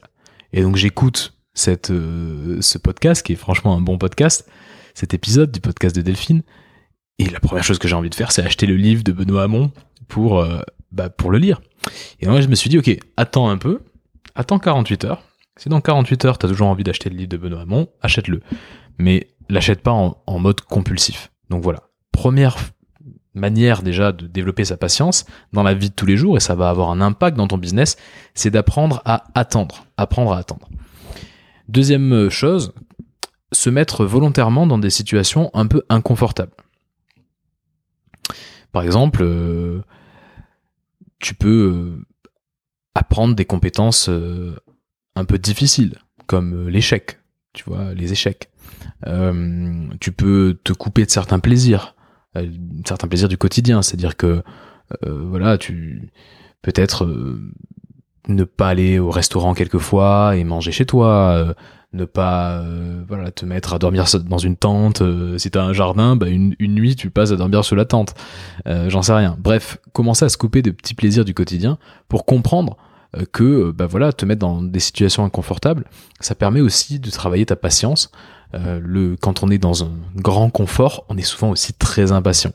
Et 0.52 0.62
donc 0.62 0.76
j'écoute 0.76 1.36
euh, 1.90 2.58
ce 2.60 2.78
podcast, 2.78 3.24
qui 3.24 3.32
est 3.32 3.36
franchement 3.36 3.76
un 3.76 3.80
bon 3.80 3.98
podcast, 3.98 4.48
cet 4.94 5.14
épisode 5.14 5.50
du 5.50 5.60
podcast 5.60 5.94
de 5.96 6.02
Delphine. 6.02 6.42
Et 7.18 7.26
la 7.26 7.40
première 7.40 7.64
chose 7.64 7.78
que 7.78 7.88
j'ai 7.88 7.94
envie 7.94 8.10
de 8.10 8.14
faire, 8.14 8.30
c'est 8.30 8.42
acheter 8.42 8.66
le 8.66 8.76
livre 8.76 9.02
de 9.02 9.12
Benoît 9.12 9.44
Hamon 9.44 9.72
pour, 10.06 10.38
euh, 10.38 10.60
bah, 10.92 11.08
pour 11.08 11.30
le 11.30 11.38
lire. 11.38 11.60
Et 12.20 12.26
moi, 12.26 12.40
je 12.40 12.48
me 12.48 12.54
suis 12.54 12.68
dit, 12.68 12.78
ok, 12.78 12.90
attends 13.16 13.48
un 13.48 13.56
peu, 13.56 13.80
attends 14.34 14.58
48 14.58 15.04
heures. 15.04 15.22
Si 15.56 15.68
dans 15.68 15.80
48 15.80 16.24
heures, 16.26 16.38
t'as 16.38 16.48
toujours 16.48 16.68
envie 16.68 16.84
d'acheter 16.84 17.08
le 17.08 17.16
livre 17.16 17.30
de 17.30 17.38
Benoît 17.38 17.62
Hamon, 17.62 17.88
achète-le. 18.02 18.42
Mais 18.98 19.28
l'achète 19.48 19.80
pas 19.80 19.92
en 19.92 20.38
mode 20.38 20.60
compulsif. 20.60 21.32
Donc 21.48 21.62
voilà. 21.62 21.84
Première 22.12 22.56
manière 23.36 23.82
déjà 23.82 24.12
de 24.12 24.26
développer 24.26 24.64
sa 24.64 24.76
patience 24.76 25.24
dans 25.52 25.62
la 25.62 25.74
vie 25.74 25.90
de 25.90 25.94
tous 25.94 26.06
les 26.06 26.16
jours, 26.16 26.36
et 26.36 26.40
ça 26.40 26.54
va 26.54 26.68
avoir 26.68 26.90
un 26.90 27.00
impact 27.00 27.36
dans 27.36 27.48
ton 27.48 27.58
business, 27.58 27.96
c'est 28.34 28.50
d'apprendre 28.50 29.02
à 29.04 29.24
attendre. 29.34 29.86
Apprendre 29.96 30.32
à 30.32 30.38
attendre. 30.38 30.68
Deuxième 31.68 32.28
chose, 32.30 32.72
se 33.52 33.70
mettre 33.70 34.04
volontairement 34.04 34.66
dans 34.66 34.78
des 34.78 34.90
situations 34.90 35.50
un 35.54 35.66
peu 35.66 35.82
inconfortables. 35.88 36.52
Par 38.72 38.82
exemple, 38.82 39.22
euh, 39.22 39.82
tu 41.18 41.34
peux 41.34 41.72
euh, 41.72 42.06
apprendre 42.94 43.34
des 43.34 43.46
compétences 43.46 44.08
euh, 44.08 44.54
un 45.14 45.24
peu 45.24 45.38
difficiles, 45.38 45.96
comme 46.26 46.68
l'échec, 46.68 47.18
tu 47.54 47.64
vois, 47.64 47.94
les 47.94 48.12
échecs. 48.12 48.50
tu 50.00 50.12
peux 50.12 50.58
te 50.62 50.72
couper 50.74 51.06
de 51.06 51.10
certains 51.10 51.38
plaisirs, 51.38 51.95
certains 52.86 53.08
plaisirs 53.08 53.28
du 53.28 53.38
quotidien, 53.38 53.82
c'est-à-dire 53.82 54.16
que 54.16 54.42
voilà, 55.02 55.58
tu 55.58 56.10
peut-être 56.62 57.06
ne 58.28 58.44
pas 58.44 58.68
aller 58.68 58.98
au 58.98 59.10
restaurant 59.10 59.54
quelquefois 59.54 60.36
et 60.36 60.44
manger 60.44 60.72
chez 60.72 60.86
toi, 60.86 61.32
euh, 61.32 61.54
ne 61.92 62.04
pas 62.04 62.58
euh, 62.58 63.02
voilà 63.06 63.30
te 63.30 63.44
mettre 63.44 63.72
à 63.72 63.78
dormir 63.78 64.04
dans 64.28 64.38
une 64.38 64.56
tente. 64.56 65.02
Euh, 65.02 65.38
si 65.38 65.50
t'as 65.50 65.62
un 65.62 65.72
jardin, 65.72 66.16
bah 66.16 66.28
une, 66.28 66.54
une, 66.58 66.74
nuit 66.74 66.96
tu 66.96 67.10
passes 67.10 67.32
à 67.32 67.36
dormir 67.36 67.64
sous 67.64 67.74
la 67.74 67.84
tente. 67.84 68.14
J'en 68.66 69.02
sais 69.02 69.14
rien. 69.14 69.36
Bref, 69.38 69.78
commencer 69.92 70.24
à 70.24 70.28
se 70.28 70.36
couper 70.36 70.62
de 70.62 70.70
petits 70.70 70.94
plaisirs 70.94 71.24
du 71.24 71.34
quotidien 71.34 71.78
pour 72.08 72.24
comprendre 72.26 72.76
que 73.32 73.70
bah 73.70 73.86
voilà 73.86 74.12
te 74.12 74.26
mettre 74.26 74.40
dans 74.40 74.62
des 74.62 74.80
situations 74.80 75.24
inconfortables, 75.24 75.84
ça 76.20 76.34
permet 76.34 76.60
aussi 76.60 76.98
de 76.98 77.10
travailler 77.10 77.46
ta 77.46 77.56
patience. 77.56 78.10
le 78.52 79.16
quand 79.20 79.42
on 79.42 79.50
est 79.50 79.58
dans 79.58 79.84
un 79.84 79.92
grand 80.16 80.50
confort, 80.50 81.06
on 81.08 81.16
est 81.16 81.22
souvent 81.22 81.50
aussi 81.50 81.72
très 81.72 82.12
impatient. 82.12 82.52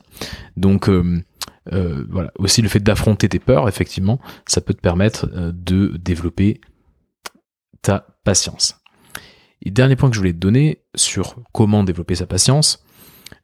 Donc 0.56 0.88
euh, 1.72 2.04
voilà, 2.08 2.32
aussi 2.38 2.60
le 2.60 2.68
fait 2.68 2.80
d'affronter 2.80 3.28
tes 3.28 3.38
peurs, 3.38 3.68
effectivement, 3.68 4.18
ça 4.46 4.60
peut 4.60 4.74
te 4.74 4.80
permettre 4.80 5.28
euh, 5.32 5.52
de 5.54 5.96
développer 5.96 6.60
ta 7.82 8.06
patience. 8.24 8.80
Et 9.62 9.70
dernier 9.70 9.94
point 9.94 10.08
que 10.08 10.14
je 10.14 10.20
voulais 10.20 10.32
te 10.32 10.38
donner 10.38 10.82
sur 10.96 11.36
comment 11.52 11.84
développer 11.84 12.16
sa 12.16 12.26
patience, 12.26 12.84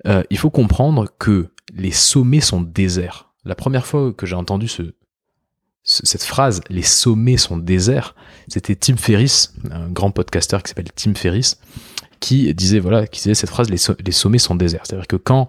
euh, 0.06 0.24
il 0.30 0.38
faut 0.38 0.50
comprendre 0.50 1.08
que 1.18 1.50
les 1.72 1.92
sommets 1.92 2.40
sont 2.40 2.60
déserts. 2.60 3.32
La 3.44 3.54
première 3.54 3.86
fois 3.86 4.12
que 4.12 4.26
j'ai 4.26 4.34
entendu 4.34 4.66
ce, 4.66 4.94
cette 5.82 6.22
phrase, 6.22 6.60
les 6.68 6.82
sommets 6.82 7.38
sont 7.38 7.56
déserts, 7.56 8.14
c'était 8.48 8.76
Tim 8.76 8.96
Ferriss, 8.96 9.54
un 9.70 9.88
grand 9.88 10.10
podcasteur 10.10 10.62
qui 10.62 10.68
s'appelle 10.68 10.92
Tim 10.94 11.14
Ferriss, 11.14 11.58
qui 12.20 12.52
disait 12.54 12.78
voilà, 12.78 13.06
qui 13.06 13.22
disait 13.22 13.34
cette 13.34 13.50
phrase, 13.50 13.70
les, 13.70 14.12
sommets 14.12 14.38
sont 14.38 14.54
déserts. 14.54 14.82
C'est-à-dire 14.84 15.06
que 15.06 15.16
quand 15.16 15.48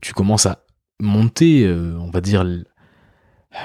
tu 0.00 0.14
commences 0.14 0.46
à 0.46 0.66
monter, 1.00 1.64
euh, 1.66 1.96
on 2.00 2.10
va 2.10 2.20
dire, 2.20 2.44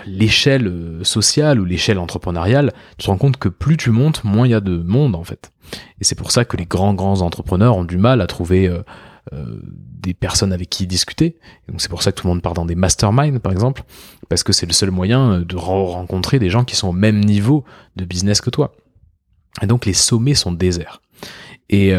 l'échelle 0.05 0.67
euh, 0.67 1.03
sociale 1.03 1.59
ou 1.59 1.65
l'échelle 1.65 1.99
entrepreneuriale, 1.99 2.73
tu 2.97 3.05
te 3.05 3.11
rends 3.11 3.17
compte 3.17 3.37
que 3.37 3.49
plus 3.49 3.77
tu 3.77 3.91
montes, 3.91 4.23
moins 4.23 4.47
il 4.47 4.51
y 4.51 4.55
a 4.55 4.61
de 4.61 4.77
monde 4.77 5.15
en 5.15 5.23
fait. 5.23 5.51
Et 5.99 6.03
c'est 6.03 6.15
pour 6.15 6.31
ça 6.31 6.45
que 6.45 6.57
les 6.57 6.65
grands 6.65 6.93
grands 6.93 7.21
entrepreneurs 7.21 7.75
ont 7.77 7.83
du 7.83 7.97
mal 7.97 8.21
à 8.21 8.27
trouver 8.27 8.67
euh, 8.67 8.83
des 10.01 10.13
personnes 10.13 10.53
avec 10.53 10.69
qui 10.69 10.87
discuter. 10.87 11.37
c'est 11.77 11.89
pour 11.89 12.03
ça 12.03 12.11
que 12.11 12.19
tout 12.19 12.27
le 12.27 12.33
monde 12.33 12.41
part 12.41 12.53
dans 12.53 12.65
des 12.65 12.75
masterminds 12.75 13.39
par 13.39 13.51
exemple, 13.51 13.83
parce 14.29 14.43
que 14.43 14.53
c'est 14.53 14.65
le 14.65 14.73
seul 14.73 14.91
moyen 14.91 15.39
de 15.39 15.55
rencontrer 15.55 16.39
des 16.39 16.49
gens 16.49 16.63
qui 16.63 16.75
sont 16.75 16.89
au 16.89 16.93
même 16.93 17.19
niveau 17.19 17.63
de 17.95 18.05
business 18.05 18.41
que 18.41 18.49
toi. 18.49 18.75
Et 19.61 19.67
donc 19.67 19.85
les 19.85 19.93
sommets 19.93 20.35
sont 20.35 20.51
déserts. 20.51 21.01
Et 21.69 21.93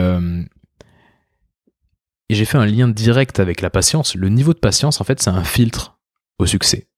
et 2.32 2.34
j'ai 2.34 2.46
fait 2.46 2.56
un 2.56 2.64
lien 2.64 2.88
direct 2.88 3.40
avec 3.40 3.60
la 3.60 3.68
patience. 3.68 4.14
Le 4.14 4.30
niveau 4.30 4.54
de 4.54 4.58
patience, 4.58 5.02
en 5.02 5.04
fait, 5.04 5.20
c'est 5.20 5.28
un 5.28 5.44
filtre 5.44 5.98
au 6.38 6.46
succès. 6.46 6.88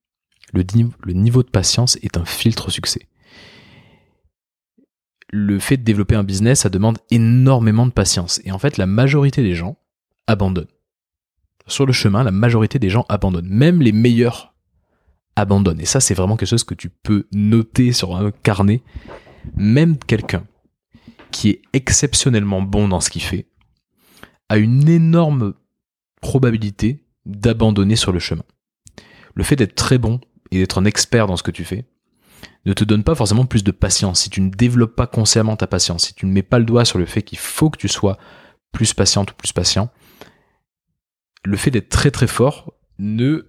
Le, 0.53 0.63
le 1.03 1.13
niveau 1.13 1.43
de 1.43 1.51
patience 1.51 1.97
est 2.03 2.17
un 2.17 2.25
filtre 2.25 2.69
au 2.69 2.71
succès. 2.71 3.09
Le 5.31 5.59
fait 5.59 5.77
de 5.77 5.83
développer 5.83 6.15
un 6.15 6.23
business, 6.23 6.61
ça 6.61 6.69
demande 6.69 6.99
énormément 7.11 7.85
de 7.85 7.91
patience. 7.91 8.41
Et 8.45 8.53
en 8.53 8.61
fait, 8.61 8.77
la 8.77 8.87
majorité 8.87 9.43
des 9.43 9.57
gens 9.57 9.77
abandonnent. 10.29 10.69
Sur 11.67 11.87
le 11.87 11.93
chemin, 11.93 12.23
la 12.23 12.31
majorité 12.31 12.79
des 12.79 12.91
gens 12.91 13.07
abandonnent. 13.09 13.49
Même 13.49 13.81
les 13.81 13.93
meilleurs 13.93 14.55
abandonnent. 15.37 15.81
Et 15.81 15.87
ça, 15.87 16.01
c'est 16.01 16.15
vraiment 16.15 16.37
quelque 16.37 16.49
chose 16.49 16.65
que 16.65 16.75
tu 16.75 16.91
peux 16.91 17.27
noter 17.33 17.93
sur 17.93 18.17
un 18.17 18.31
carnet. 18.31 18.83
Même 19.57 19.99
quelqu'un 19.99 20.47
qui 21.31 21.51
est 21.51 21.63
exceptionnellement 21.73 22.63
bon 22.63 22.89
dans 22.89 23.01
ce 23.01 23.11
qu'il 23.11 23.23
fait 23.23 23.49
a 24.49 24.59
une 24.59 24.89
énorme 24.89 25.55
probabilité 26.21 27.05
d'abandonner 27.27 27.97
sur 27.97 28.13
le 28.13 28.19
chemin. 28.19 28.45
Le 29.35 29.43
fait 29.43 29.57
d'être 29.57 29.75
très 29.75 29.99
bon 29.99 30.21
et 30.51 30.59
d'être 30.59 30.79
un 30.79 30.85
expert 30.85 31.27
dans 31.27 31.37
ce 31.37 31.43
que 31.43 31.51
tu 31.51 31.65
fais 31.65 31.87
ne 32.67 32.73
te 32.73 32.85
donne 32.85 33.05
pas 33.05 33.15
forcément 33.15 33.47
plus 33.47 33.65
de 33.65 33.73
patience. 33.73 34.21
Si 34.21 34.31
tu 34.31 34.41
ne 34.41 34.51
développes 34.51 34.97
pas 34.97 35.07
consciemment 35.07 35.57
ta 35.57 35.67
patience, 35.67 36.05
si 36.05 36.15
tu 36.15 36.27
ne 36.27 36.33
mets 36.33 36.43
pas 36.43 36.59
le 36.59 36.65
doigt 36.65 36.85
sur 36.85 36.99
le 36.99 37.07
fait 37.07 37.23
qu'il 37.23 37.39
faut 37.39 37.71
que 37.71 37.79
tu 37.79 37.89
sois 37.89 38.19
plus 38.73 38.95
patiente 38.95 39.33
ou 39.33 39.35
plus 39.35 39.53
patient, 39.53 39.91
le 41.45 41.57
fait 41.57 41.71
d'être 41.71 41.89
très 41.89 42.11
très 42.11 42.27
fort 42.27 42.75
ne 42.99 43.47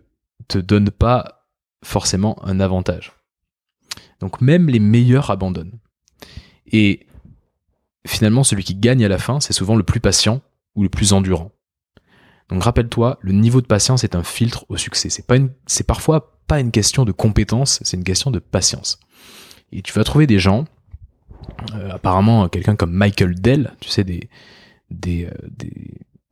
te 0.47 0.57
donne 0.57 0.91
pas 0.91 1.47
forcément 1.83 2.43
un 2.45 2.59
avantage. 2.59 3.13
Donc 4.19 4.41
même 4.41 4.69
les 4.69 4.79
meilleurs 4.79 5.29
abandonnent. 5.29 5.79
Et 6.67 7.07
finalement, 8.07 8.43
celui 8.43 8.63
qui 8.63 8.75
gagne 8.75 9.03
à 9.05 9.07
la 9.07 9.17
fin, 9.17 9.39
c'est 9.39 9.53
souvent 9.53 9.75
le 9.75 9.83
plus 9.83 9.99
patient 9.99 10.41
ou 10.75 10.83
le 10.83 10.89
plus 10.89 11.13
endurant. 11.13 11.51
Donc 12.49 12.63
rappelle-toi, 12.63 13.17
le 13.21 13.31
niveau 13.31 13.61
de 13.61 13.65
patience 13.65 14.03
est 14.03 14.15
un 14.15 14.23
filtre 14.23 14.65
au 14.69 14.77
succès. 14.77 15.09
C'est 15.09 15.87
parfois 15.87 16.39
pas 16.47 16.59
une 16.59 16.71
question 16.71 17.05
de 17.05 17.11
compétence, 17.11 17.79
c'est 17.83 17.97
une 17.97 18.03
question 18.03 18.29
de 18.29 18.39
patience. 18.39 18.99
Et 19.71 19.81
tu 19.81 19.93
vas 19.93 20.03
trouver 20.03 20.27
des 20.27 20.37
gens, 20.37 20.65
euh, 21.73 21.91
apparemment 21.91 22.47
quelqu'un 22.49 22.75
comme 22.75 22.91
Michael 22.91 23.35
Dell, 23.35 23.75
tu 23.79 23.89
sais 23.89 24.03
des 24.03 24.29
des, 24.91 25.25
euh, 25.25 25.31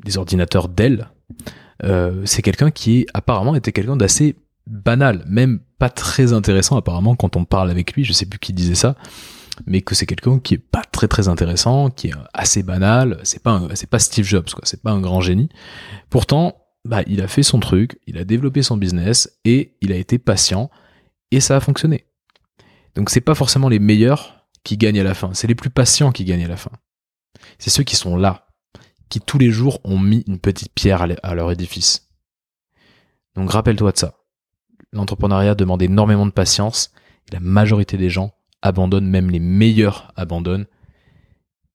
des, 0.04 0.18
ordinateurs 0.18 0.70
Dell, 0.70 1.10
c'est 2.26 2.42
quelqu'un 2.42 2.72
qui 2.72 3.08
apparemment 3.14 3.56
était 3.56 3.72
quelqu'un 3.72 3.98
d'assez 3.98 4.36
banal, 4.68 5.24
même 5.28 5.60
pas 5.78 5.90
très 5.90 6.32
intéressant 6.32 6.78
apparemment 6.78 7.16
quand 7.16 7.36
on 7.36 7.44
parle 7.46 7.70
avec 7.70 7.94
lui. 7.94 8.06
Je 8.06 8.14
sais 8.14 8.26
plus 8.26 8.40
qui 8.40 8.54
disait 8.54 8.76
ça, 8.76 8.96
mais 9.66 9.82
que 9.82 9.96
c'est 9.96 10.06
quelqu'un 10.06 10.40
qui 10.40 10.54
est 10.54 10.58
pas 10.58 10.84
très 10.84 11.08
très 11.08 11.28
intéressant, 11.28 11.90
qui 11.90 12.08
est 12.08 12.14
assez 12.34 12.64
banal, 12.64 13.20
c'est 13.24 13.44
pas 13.44 13.62
pas 13.90 14.00
Steve 14.00 14.26
Jobs 14.26 14.50
quoi, 14.52 14.62
c'est 14.64 14.82
pas 14.82 14.92
un 14.92 15.02
grand 15.02 15.22
génie. 15.22 15.50
Pourtant, 16.10 16.58
bah 16.86 17.02
il 17.08 17.22
a 17.22 17.28
fait 17.28 17.44
son 17.44 17.60
truc, 17.60 18.00
il 18.08 18.18
a 18.18 18.24
développé 18.24 18.64
son 18.64 18.78
business 18.78 19.40
et 19.46 19.76
il 19.82 19.92
a 19.92 19.96
été 19.96 20.18
patient 20.18 20.70
et 21.32 21.40
ça 21.40 21.58
a 21.58 21.60
fonctionné. 21.60 22.06
Donc 22.96 23.10
c'est 23.10 23.22
pas 23.22 23.36
forcément 23.36 23.70
les 23.70 23.80
meilleurs 23.80 24.48
qui 24.64 24.78
gagnent 24.78 25.00
à 25.00 25.04
la 25.04 25.14
fin, 25.14 25.34
c'est 25.34 25.48
les 25.48 25.56
plus 25.56 25.70
patients 25.70 26.12
qui 26.12 26.24
gagnent 26.24 26.46
à 26.46 26.50
la 26.50 26.58
fin. 26.58 26.72
C'est 27.58 27.70
ceux 27.70 27.84
qui 27.84 27.96
sont 27.96 28.16
là, 28.16 28.43
tous 29.20 29.38
les 29.38 29.52
jours 29.52 29.80
ont 29.84 30.00
mis 30.00 30.24
une 30.28 30.40
petite 30.40 30.74
pierre 30.74 31.06
à 31.24 31.36
leur 31.36 31.52
édifice. 31.52 32.10
Donc 33.36 33.52
rappelle-toi 33.52 33.92
de 33.92 33.98
ça. 33.98 34.16
L'entrepreneuriat 34.92 35.56
demande 35.56 35.82
énormément 35.82 36.26
de 36.26 36.32
patience 36.32 36.92
et 37.28 37.34
la 37.34 37.40
majorité 37.40 37.98
des 37.98 38.10
gens 38.10 38.34
abandonnent, 38.62 39.08
même 39.08 39.30
les 39.30 39.40
meilleurs 39.40 40.12
abandonnent. 40.16 40.68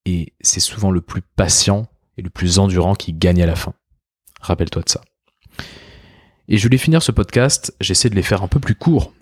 Et 0.04 0.34
c'est 0.40 0.60
souvent 0.60 0.90
le 0.90 1.00
plus 1.00 1.22
patient 1.22 1.88
et 2.16 2.22
le 2.22 2.30
plus 2.30 2.58
endurant 2.58 2.94
qui 2.94 3.12
gagne 3.12 3.42
à 3.42 3.46
la 3.46 3.56
fin. 3.56 3.74
Rappelle-toi 4.40 4.82
de 4.82 4.88
ça. 4.88 5.00
Et 6.48 6.56
je 6.56 6.62
voulais 6.62 6.78
finir 6.78 7.02
ce 7.02 7.12
podcast, 7.12 7.74
j'essaie 7.80 8.08
de 8.08 8.14
les 8.14 8.22
faire 8.22 8.42
un 8.42 8.48
peu 8.48 8.60
plus 8.60 8.74
courts. 8.74 9.12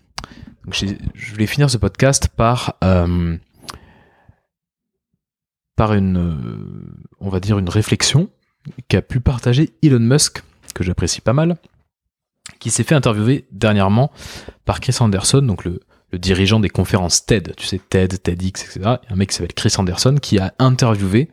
je 0.71 1.33
voulais 1.33 1.47
finir 1.47 1.71
ce 1.71 1.77
podcast 1.77 2.29
par, 2.29 2.77
euh, 2.85 3.37
par 5.77 5.93
une, 5.93 6.17
euh, 6.17 6.35
on 7.21 7.29
va 7.29 7.41
dire, 7.41 7.59
une 7.59 7.69
réflexion 7.69 8.29
qu'a 8.89 9.03
pu 9.03 9.21
partager 9.21 9.71
Elon 9.83 10.01
Musk, 10.01 10.43
que 10.75 10.83
j'apprécie 10.83 11.21
pas 11.21 11.33
mal, 11.33 11.57
qui 12.59 12.71
s'est 12.71 12.85
fait 12.85 12.95
interviewer 12.95 13.47
dernièrement 13.53 14.11
par 14.65 14.81
Chris 14.81 14.97
Anderson, 15.01 15.43
donc 15.43 15.65
le, 15.65 15.81
dirigeant 16.13 16.61
des 16.61 16.69
conférences 16.69 17.27
TED, 17.27 17.55
tu 17.57 17.67
sais, 17.67 17.79
TED, 17.79 18.23
TEDx, 18.23 18.63
etc. 18.63 18.97
Il 19.03 19.11
y 19.11 19.13
un 19.13 19.17
mec 19.17 19.31
qui 19.31 19.37
s'appelle 19.37 19.55
Chris 19.55 19.75
Anderson 19.77 20.17
qui 20.21 20.39
a 20.39 20.55
interviewé, 20.59 21.31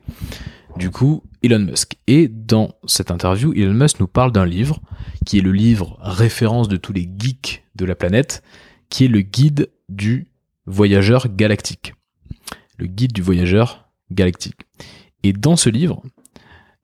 du 0.78 0.90
coup, 0.90 1.24
Elon 1.44 1.60
Musk. 1.60 1.98
Et 2.08 2.28
dans 2.28 2.76
cette 2.86 3.12
interview, 3.12 3.54
Elon 3.54 3.74
Musk 3.74 4.00
nous 4.00 4.08
parle 4.08 4.32
d'un 4.32 4.46
livre, 4.46 4.82
qui 5.26 5.38
est 5.38 5.42
le 5.42 5.52
livre 5.52 5.98
référence 6.02 6.68
de 6.68 6.78
tous 6.78 6.94
les 6.94 7.10
geeks 7.18 7.64
de 7.76 7.86
la 7.86 7.96
planète, 7.96 8.44
qui 8.90 9.06
est 9.06 9.10
le 9.10 9.22
guide 9.22 9.70
du 9.90 10.28
voyageur 10.66 11.28
galactique. 11.30 11.94
Le 12.78 12.88
guide 12.88 13.14
du 13.14 13.22
voyageur 13.22 13.83
galactique. 14.14 14.62
Et 15.24 15.34
dans 15.34 15.56
ce 15.56 15.70
livre, 15.70 16.04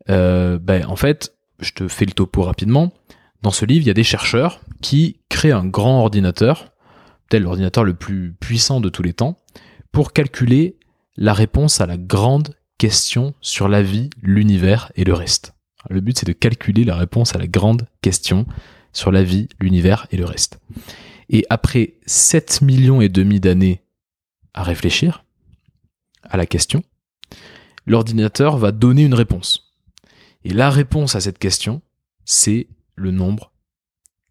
euh, 0.10 0.60
ben, 0.60 0.86
en 0.86 0.96
fait, 0.96 1.36
je 1.60 1.72
te 1.72 1.88
fais 1.88 2.06
le 2.06 2.12
topo 2.12 2.44
rapidement. 2.44 2.92
Dans 3.42 3.52
ce 3.52 3.65
livre, 3.65 3.84
il 3.84 3.88
y 3.88 3.92
a 3.92 3.96
des 3.96 4.04
chercheurs 4.04 4.62
qui 4.82 5.20
créent 5.30 5.52
un 5.52 5.65
grand 5.65 6.02
ordinateur 6.02 6.74
tel 7.30 7.44
l'ordinateur 7.44 7.84
le 7.84 7.94
plus 7.94 8.34
puissant 8.39 8.82
de 8.82 8.89
tous 8.89 9.04
les 9.04 9.13
temps, 9.13 9.38
pour 9.92 10.12
calculer 10.13 10.78
la 11.15 11.34
réponse 11.34 11.80
à 11.80 11.86
la 11.86 11.98
grande 11.98 12.56
question 12.78 13.34
sur 13.42 13.70
la 13.70 13.82
vie, 13.82 14.10
l'univers 14.22 14.92
et 14.96 15.04
le 15.04 15.13
reste. 15.13 15.54
Le 15.89 16.02
but 16.02 16.18
c'est 16.18 16.28
de 16.28 16.34
calculer 16.34 16.84
la 16.84 16.96
réponse 16.96 17.36
à 17.36 17.38
la 17.38 17.48
grande 17.48 17.88
question 18.02 18.46
sur 18.92 19.12
la 19.12 19.24
vie, 19.24 19.48
l'univers 19.60 20.08
et 20.12 20.18
le 20.18 20.26
reste. 20.26 20.60
Et 21.30 21.46
après 21.50 21.96
7 22.06 22.62
millions 22.62 23.02
et 23.02 23.10
demi 23.10 23.39
d'années 23.39 23.84
à 24.54 24.63
réfléchir 24.63 25.24
à 26.24 26.38
la 26.38 26.46
question, 26.46 26.84
l'ordinateur 27.89 28.58
va 28.58 28.71
donner 28.71 29.04
une 29.04 29.15
réponse. 29.15 29.73
Et 30.43 30.54
la 30.54 30.69
réponse 30.69 31.15
à 31.15 31.21
cette 31.21 31.39
question, 31.39 31.82
c'est 32.23 32.67
le 32.95 33.12
nombre 33.12 33.52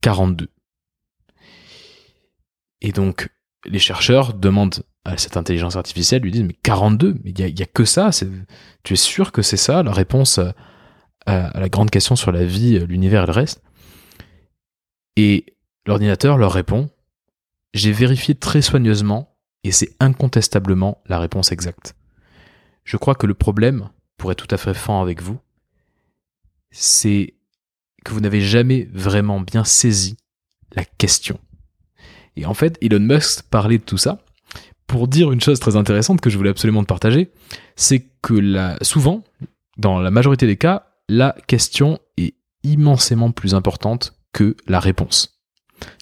42. 0.00 0.48
Et 2.80 2.92
donc, 2.92 3.28
les 3.66 3.80
chercheurs 3.80 4.32
demandent 4.32 4.84
à 5.04 5.18
cette 5.18 5.36
intelligence 5.36 5.74
artificielle, 5.74 6.22
lui 6.22 6.30
disent, 6.30 6.44
mais 6.44 6.56
42, 6.62 7.16
mais 7.24 7.30
il 7.30 7.58
y 7.58 7.62
a, 7.62 7.66
que 7.66 7.84
ça, 7.84 8.10
tu 8.84 8.92
es 8.92 8.96
sûr 8.96 9.32
que 9.32 9.42
c'est 9.42 9.56
ça? 9.56 9.82
La 9.82 9.92
réponse 9.92 10.38
à, 10.38 10.54
la 11.26 11.68
grande 11.68 11.90
question 11.90 12.16
sur 12.16 12.32
la 12.32 12.44
vie, 12.44 12.78
l'univers 12.86 13.24
et 13.24 13.26
le 13.26 13.32
reste 13.32 13.62
Et 15.16 15.44
l'ordinateur 15.84 16.38
leur 16.38 16.52
répond, 16.52 16.88
j'ai 17.74 17.92
vérifié 17.92 18.34
très 18.34 18.62
soigneusement 18.62 19.36
et 19.64 19.72
c'est 19.72 19.94
incontestablement 20.00 21.02
la 21.06 21.18
réponse 21.18 21.52
exacte. 21.52 21.96
Je 22.88 22.96
crois 22.96 23.14
que 23.14 23.26
le 23.26 23.34
problème, 23.34 23.90
pour 24.16 24.32
être 24.32 24.46
tout 24.46 24.54
à 24.54 24.56
fait 24.56 24.72
franc 24.72 25.02
avec 25.02 25.20
vous, 25.20 25.38
c'est 26.70 27.34
que 28.02 28.14
vous 28.14 28.20
n'avez 28.20 28.40
jamais 28.40 28.88
vraiment 28.94 29.40
bien 29.42 29.62
saisi 29.62 30.16
la 30.74 30.86
question. 30.86 31.38
Et 32.36 32.46
en 32.46 32.54
fait, 32.54 32.78
Elon 32.80 33.00
Musk 33.00 33.42
parlait 33.50 33.76
de 33.76 33.82
tout 33.82 33.98
ça 33.98 34.24
pour 34.86 35.06
dire 35.06 35.32
une 35.32 35.40
chose 35.42 35.60
très 35.60 35.76
intéressante 35.76 36.22
que 36.22 36.30
je 36.30 36.38
voulais 36.38 36.48
absolument 36.48 36.80
te 36.80 36.86
partager, 36.86 37.30
c'est 37.76 38.06
que 38.22 38.74
souvent, 38.80 39.22
dans 39.76 39.98
la 39.98 40.10
majorité 40.10 40.46
des 40.46 40.56
cas, 40.56 40.86
la 41.10 41.36
question 41.46 41.98
est 42.16 42.36
immensément 42.62 43.32
plus 43.32 43.54
importante 43.54 44.14
que 44.32 44.56
la 44.66 44.80
réponse. 44.80 45.42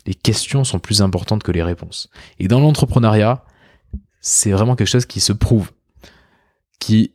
Les 0.06 0.14
questions 0.14 0.62
sont 0.62 0.78
plus 0.78 1.02
importantes 1.02 1.42
que 1.42 1.50
les 1.50 1.64
réponses. 1.64 2.10
Et 2.38 2.46
dans 2.46 2.60
l'entrepreneuriat, 2.60 3.44
c'est 4.20 4.52
vraiment 4.52 4.76
quelque 4.76 4.86
chose 4.86 5.06
qui 5.06 5.18
se 5.18 5.32
prouve, 5.32 5.72
qui 6.78 7.12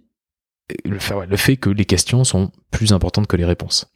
le 0.85 0.99
fait, 0.99 1.57
que 1.57 1.69
les 1.69 1.85
questions 1.85 2.23
sont 2.23 2.51
plus 2.69 2.93
importantes 2.93 3.27
que 3.27 3.35
les 3.35 3.45
réponses. 3.45 3.91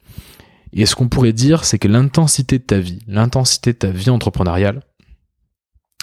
Et 0.74 0.86
ce 0.86 0.96
qu'on 0.96 1.08
pourrait 1.08 1.34
dire, 1.34 1.64
c'est 1.64 1.80
que 1.80 1.88
l'intensité 1.88 2.60
de 2.60 2.64
ta 2.64 2.80
vie, 2.80 3.00
l'intensité 3.08 3.72
de 3.72 3.78
ta 3.78 3.92
vie 3.92 4.10
entrepreneuriale, 4.10 4.84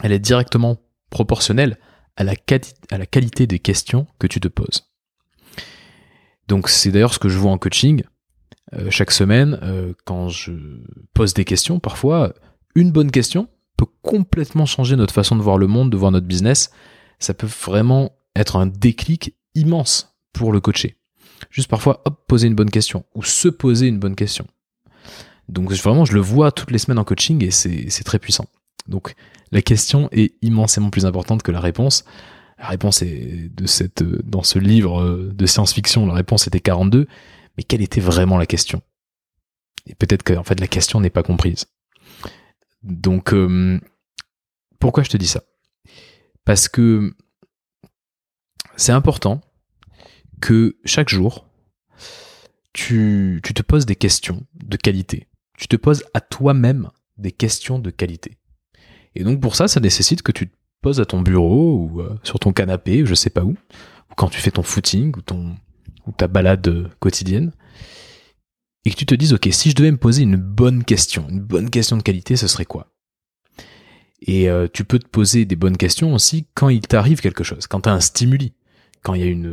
elle 0.02 0.12
est 0.12 0.18
directement 0.18 0.78
proportionnelle 1.10 1.78
à 2.16 2.24
la, 2.24 2.34
à 2.90 2.98
la 2.98 3.06
qualité 3.06 3.46
des 3.46 3.58
questions 3.58 4.06
que 4.18 4.26
tu 4.26 4.40
te 4.40 4.48
poses. 4.48 4.90
Donc 6.48 6.68
c'est 6.68 6.90
d'ailleurs 6.90 7.14
ce 7.14 7.18
que 7.18 7.28
je 7.28 7.38
vois 7.38 7.50
en 7.50 7.58
coaching. 7.58 8.02
Euh, 8.74 8.90
chaque 8.90 9.10
semaine, 9.10 9.58
euh, 9.62 9.92
quand 10.06 10.28
je 10.28 10.52
pose 11.12 11.34
des 11.34 11.44
questions, 11.44 11.78
parfois, 11.78 12.34
une 12.74 12.92
bonne 12.92 13.10
question 13.10 13.48
peut 13.76 13.86
complètement 14.02 14.66
changer 14.66 14.96
notre 14.96 15.14
façon 15.14 15.36
de 15.36 15.42
voir 15.42 15.58
le 15.58 15.66
monde, 15.66 15.90
de 15.90 15.96
voir 15.96 16.10
notre 16.10 16.26
business. 16.26 16.70
Ça 17.18 17.34
peut 17.34 17.46
vraiment 17.46 18.12
être 18.34 18.56
un 18.56 18.66
déclic 18.66 19.34
immense 19.54 20.14
pour 20.32 20.52
le 20.52 20.60
coacher. 20.60 20.96
Juste 21.50 21.68
parfois, 21.68 22.02
hop, 22.04 22.24
poser 22.26 22.46
une 22.46 22.54
bonne 22.54 22.70
question 22.70 23.04
ou 23.14 23.22
se 23.22 23.48
poser 23.48 23.86
une 23.86 23.98
bonne 23.98 24.16
question. 24.16 24.46
Donc 25.48 25.72
vraiment, 25.72 26.04
je 26.04 26.14
le 26.14 26.20
vois 26.20 26.52
toutes 26.52 26.70
les 26.70 26.78
semaines 26.78 26.98
en 26.98 27.04
coaching 27.04 27.44
et 27.44 27.50
c'est 27.50 28.04
très 28.04 28.18
puissant. 28.18 28.46
Donc 28.86 29.14
la 29.50 29.62
question 29.62 30.08
est 30.12 30.34
immensément 30.42 30.90
plus 30.90 31.06
importante 31.06 31.42
que 31.42 31.52
la 31.52 31.60
réponse. 31.60 32.04
La 32.58 32.68
réponse 32.68 33.02
est 33.02 33.50
de 33.54 33.66
cette, 33.66 34.02
dans 34.02 34.42
ce 34.42 34.58
livre 34.58 35.30
de 35.32 35.46
science-fiction, 35.46 36.06
la 36.06 36.14
réponse 36.14 36.46
était 36.46 36.60
42. 36.60 37.06
Mais 37.56 37.64
quelle 37.64 37.82
était 37.82 38.00
vraiment 38.00 38.38
la 38.38 38.46
question? 38.46 38.80
Et 39.86 39.94
peut-être 39.94 40.22
que 40.22 40.34
en 40.34 40.44
fait 40.44 40.60
la 40.60 40.68
question 40.68 41.00
n'est 41.00 41.10
pas 41.10 41.22
comprise. 41.22 41.66
Donc 42.82 43.34
euh, 43.34 43.80
pourquoi 44.78 45.02
je 45.02 45.10
te 45.10 45.16
dis 45.16 45.26
ça? 45.26 45.42
Parce 46.44 46.68
que 46.68 47.14
c'est 48.76 48.92
important 48.92 49.40
que 50.40 50.76
chaque 50.84 51.08
jour, 51.08 51.46
tu, 52.72 53.40
tu, 53.44 53.54
te 53.54 53.62
poses 53.62 53.86
des 53.86 53.96
questions 53.96 54.44
de 54.54 54.76
qualité. 54.76 55.28
Tu 55.58 55.68
te 55.68 55.76
poses 55.76 56.04
à 56.14 56.20
toi-même 56.20 56.90
des 57.18 57.32
questions 57.32 57.78
de 57.78 57.90
qualité. 57.90 58.38
Et 59.14 59.24
donc 59.24 59.40
pour 59.40 59.56
ça, 59.56 59.68
ça 59.68 59.80
nécessite 59.80 60.22
que 60.22 60.32
tu 60.32 60.48
te 60.48 60.56
poses 60.80 61.00
à 61.00 61.04
ton 61.04 61.20
bureau 61.20 61.76
ou 61.76 62.00
euh, 62.00 62.18
sur 62.22 62.38
ton 62.38 62.52
canapé, 62.52 63.04
je 63.06 63.14
sais 63.14 63.30
pas 63.30 63.44
où, 63.44 63.50
ou 63.52 64.14
quand 64.16 64.28
tu 64.28 64.40
fais 64.40 64.50
ton 64.50 64.62
footing 64.62 65.14
ou 65.16 65.22
ton 65.22 65.56
ou 66.06 66.12
ta 66.12 66.26
balade 66.26 66.90
quotidienne, 66.98 67.52
et 68.84 68.90
que 68.90 68.96
tu 68.96 69.06
te 69.06 69.14
dises 69.14 69.32
ok, 69.32 69.48
si 69.52 69.70
je 69.70 69.76
devais 69.76 69.92
me 69.92 69.96
poser 69.96 70.22
une 70.22 70.36
bonne 70.36 70.82
question, 70.82 71.26
une 71.28 71.40
bonne 71.40 71.70
question 71.70 71.96
de 71.96 72.02
qualité, 72.02 72.36
ce 72.36 72.48
serait 72.48 72.64
quoi? 72.64 72.88
Et 74.22 74.48
euh, 74.48 74.66
tu 74.72 74.84
peux 74.84 74.98
te 74.98 75.08
poser 75.08 75.44
des 75.44 75.56
bonnes 75.56 75.76
questions 75.76 76.14
aussi 76.14 76.46
quand 76.54 76.68
il 76.68 76.80
t'arrive 76.80 77.20
quelque 77.20 77.44
chose, 77.44 77.66
quand 77.66 77.82
tu 77.82 77.88
as 77.88 77.92
un 77.92 78.00
stimuli, 78.00 78.52
quand 79.02 79.14
il 79.14 79.24
y 79.24 79.46
a 79.46 79.52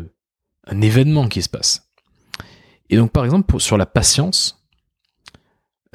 un 0.68 0.82
événement 0.82 1.28
qui 1.28 1.42
se 1.42 1.50
passe. 1.50 1.90
Et 2.90 2.98
donc 2.98 3.12
par 3.12 3.26
exemple 3.26 3.60
sur 3.60 3.78
la 3.78 3.86
patience, 3.86 4.60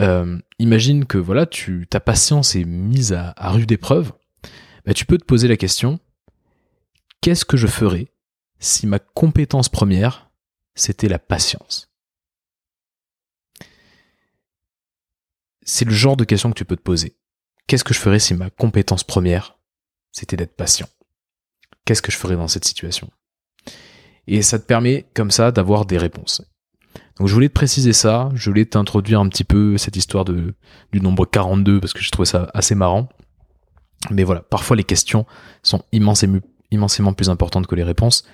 euh, 0.00 0.38
imagine 0.58 1.06
que 1.06 1.18
voilà, 1.18 1.46
tu, 1.46 1.86
ta 1.88 2.00
patience 2.00 2.56
est 2.56 2.64
mise 2.64 3.12
à, 3.12 3.34
rude 3.50 3.70
épreuve, 3.70 4.12
bah, 4.84 4.94
tu 4.94 5.06
peux 5.06 5.18
te 5.18 5.24
poser 5.24 5.48
la 5.48 5.56
question 5.56 6.00
qu'est-ce 7.20 7.44
que 7.44 7.56
je 7.56 7.66
ferais 7.66 8.12
si 8.58 8.86
ma 8.86 8.98
compétence 8.98 9.68
première 9.68 10.30
c'était 10.74 11.08
la 11.08 11.18
patience? 11.18 11.90
C'est 15.62 15.86
le 15.86 15.92
genre 15.92 16.16
de 16.16 16.24
question 16.24 16.50
que 16.50 16.58
tu 16.58 16.66
peux 16.66 16.76
te 16.76 16.82
poser. 16.82 17.16
Qu'est-ce 17.66 17.84
que 17.84 17.94
je 17.94 17.98
ferais 17.98 18.18
si 18.18 18.34
ma 18.34 18.50
compétence 18.50 19.04
première 19.04 19.58
c'était 20.12 20.36
d'être 20.36 20.56
patient? 20.56 20.88
Qu'est-ce 21.84 22.02
que 22.02 22.12
je 22.12 22.18
ferais 22.18 22.36
dans 22.36 22.48
cette 22.48 22.64
situation? 22.64 23.10
Et 24.26 24.42
ça 24.42 24.58
te 24.58 24.64
permet 24.64 25.06
comme 25.14 25.30
ça 25.30 25.50
d'avoir 25.50 25.86
des 25.86 25.98
réponses. 25.98 26.42
Donc 27.18 27.28
je 27.28 27.34
voulais 27.34 27.48
te 27.48 27.54
préciser 27.54 27.92
ça, 27.92 28.30
je 28.34 28.50
voulais 28.50 28.64
t'introduire 28.64 29.20
un 29.20 29.28
petit 29.28 29.44
peu 29.44 29.78
cette 29.78 29.96
histoire 29.96 30.24
de, 30.24 30.54
du 30.92 31.00
nombre 31.00 31.26
42 31.26 31.80
parce 31.80 31.92
que 31.92 32.02
je 32.02 32.10
trouvais 32.10 32.26
ça 32.26 32.50
assez 32.54 32.74
marrant. 32.74 33.08
Mais 34.10 34.24
voilà, 34.24 34.42
parfois 34.42 34.76
les 34.76 34.84
questions 34.84 35.24
sont 35.62 35.82
immensément, 35.92 36.40
immensément 36.70 37.12
plus 37.12 37.30
importantes 37.30 37.66
que 37.66 37.74
les 37.74 37.84
réponses. 37.84 38.24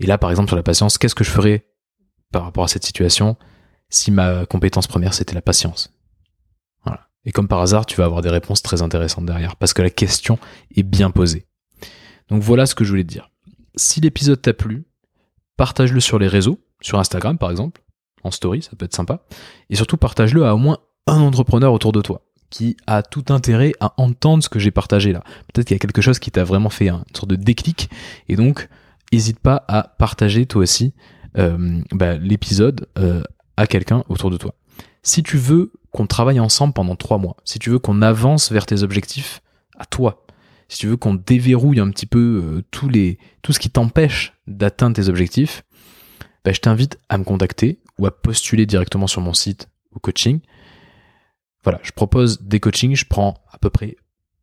Et 0.00 0.06
là, 0.06 0.16
par 0.16 0.30
exemple, 0.30 0.48
sur 0.48 0.56
la 0.56 0.62
patience, 0.62 0.96
qu'est-ce 0.96 1.14
que 1.14 1.24
je 1.24 1.30
ferais 1.30 1.66
par 2.32 2.44
rapport 2.44 2.64
à 2.64 2.68
cette 2.68 2.84
situation 2.84 3.36
si 3.90 4.10
ma 4.10 4.46
compétence 4.46 4.86
première 4.86 5.12
c'était 5.12 5.34
la 5.34 5.42
patience? 5.42 5.92
Voilà. 6.84 7.08
Et 7.24 7.32
comme 7.32 7.48
par 7.48 7.60
hasard, 7.60 7.84
tu 7.84 7.96
vas 7.96 8.06
avoir 8.06 8.22
des 8.22 8.30
réponses 8.30 8.62
très 8.62 8.80
intéressantes 8.80 9.26
derrière 9.26 9.56
parce 9.56 9.74
que 9.74 9.82
la 9.82 9.90
question 9.90 10.38
est 10.74 10.82
bien 10.82 11.10
posée. 11.10 11.46
Donc 12.28 12.42
voilà 12.42 12.64
ce 12.64 12.74
que 12.74 12.84
je 12.84 12.90
voulais 12.90 13.04
te 13.04 13.08
dire. 13.08 13.30
Si 13.76 14.00
l'épisode 14.00 14.40
t'a 14.40 14.54
plu, 14.54 14.87
partage-le 15.58 16.00
sur 16.00 16.18
les 16.18 16.28
réseaux, 16.28 16.58
sur 16.80 16.98
Instagram 16.98 17.36
par 17.36 17.50
exemple, 17.50 17.82
en 18.24 18.30
story, 18.30 18.62
ça 18.62 18.70
peut 18.76 18.86
être 18.86 18.94
sympa. 18.94 19.20
Et 19.68 19.76
surtout, 19.76 19.98
partage-le 19.98 20.46
à 20.46 20.54
au 20.54 20.58
moins 20.58 20.78
un 21.06 21.20
entrepreneur 21.20 21.72
autour 21.72 21.92
de 21.92 22.00
toi 22.00 22.22
qui 22.50 22.76
a 22.86 23.02
tout 23.02 23.26
intérêt 23.28 23.72
à 23.80 23.92
entendre 23.98 24.42
ce 24.42 24.48
que 24.48 24.58
j'ai 24.58 24.70
partagé 24.70 25.12
là. 25.12 25.22
Peut-être 25.52 25.66
qu'il 25.66 25.74
y 25.74 25.76
a 25.76 25.80
quelque 25.80 26.00
chose 26.00 26.18
qui 26.18 26.30
t'a 26.30 26.44
vraiment 26.44 26.70
fait 26.70 26.88
une 26.88 27.02
sorte 27.14 27.28
de 27.28 27.36
déclic. 27.36 27.90
Et 28.28 28.36
donc, 28.36 28.68
n'hésite 29.12 29.38
pas 29.38 29.64
à 29.68 29.82
partager 29.82 30.46
toi 30.46 30.62
aussi 30.62 30.94
euh, 31.36 31.80
bah, 31.92 32.16
l'épisode 32.16 32.88
euh, 32.98 33.22
à 33.58 33.66
quelqu'un 33.66 34.02
autour 34.08 34.30
de 34.30 34.38
toi. 34.38 34.54
Si 35.02 35.22
tu 35.22 35.36
veux 35.36 35.72
qu'on 35.90 36.06
travaille 36.06 36.40
ensemble 36.40 36.72
pendant 36.72 36.96
trois 36.96 37.18
mois, 37.18 37.36
si 37.44 37.58
tu 37.58 37.68
veux 37.68 37.78
qu'on 37.78 38.00
avance 38.00 38.50
vers 38.50 38.64
tes 38.64 38.82
objectifs 38.82 39.42
à 39.78 39.84
toi, 39.84 40.24
si 40.68 40.78
tu 40.78 40.86
veux 40.86 40.96
qu'on 40.96 41.14
déverrouille 41.14 41.80
un 41.80 41.90
petit 41.90 42.06
peu 42.06 42.42
euh, 42.44 42.62
tout 42.70 43.52
ce 43.52 43.58
qui 43.58 43.70
t'empêche 43.70 44.34
d'atteindre 44.46 44.96
tes 44.96 45.08
objectifs, 45.08 45.64
bah, 46.44 46.52
je 46.52 46.60
t'invite 46.60 47.00
à 47.08 47.18
me 47.18 47.24
contacter 47.24 47.80
ou 47.98 48.06
à 48.06 48.10
postuler 48.10 48.66
directement 48.66 49.06
sur 49.06 49.22
mon 49.22 49.32
site 49.32 49.68
au 49.92 49.98
coaching. 49.98 50.40
Voilà, 51.64 51.80
je 51.82 51.92
propose 51.92 52.42
des 52.42 52.60
coachings, 52.60 52.94
je 52.94 53.06
prends 53.06 53.42
à 53.50 53.56
peu 53.58 53.70
près 53.70 53.96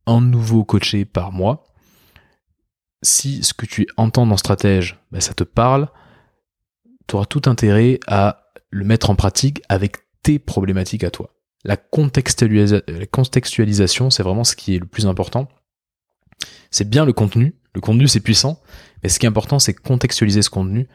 un 0.08 0.22
nouveau 0.22 0.64
coaché 0.64 1.06
par 1.06 1.32
mois. 1.32 1.68
Si 3.02 3.44
ce 3.44 3.54
que 3.54 3.66
tu 3.66 3.88
entends 3.98 4.26
dans 4.26 4.38
Stratège, 4.38 4.98
bah, 5.12 5.20
ça 5.22 5.34
te 5.34 5.44
parle, 5.44 5.90
tu 7.08 7.16
auras 7.16 7.26
tout 7.26 7.42
intérêt 7.46 8.00
à 8.08 8.52
le 8.72 8.84
mettre 8.84 9.12
en 9.12 9.16
pratique 9.16 9.62
avec 9.70 9.98
tes 10.24 10.40
problématiques 10.40 11.04
à 11.04 11.12
toi. 11.12 11.30
La 11.64 11.78
contextualisation, 11.78 14.10
c'est 14.10 14.24
vraiment 14.24 14.44
ce 14.44 14.56
qui 14.56 14.76
est 14.76 14.80
le 14.80 14.88
plus 14.88 15.06
important 15.06 15.48
c'est 16.72 16.90
bien 16.90 17.06
le 17.06 17.14
contenu, 17.14 17.56
le 17.74 17.82
contenu 17.82 18.08
c'est 18.08 18.20
puissant, 18.20 18.62
mais 19.04 19.10
ce 19.10 19.20
qui 19.20 19.26
est 19.26 19.30
important 19.30 19.60
c'est 19.60 19.74
contextualiser 19.74 20.42
ce 20.42 20.50
contenu 20.50 20.88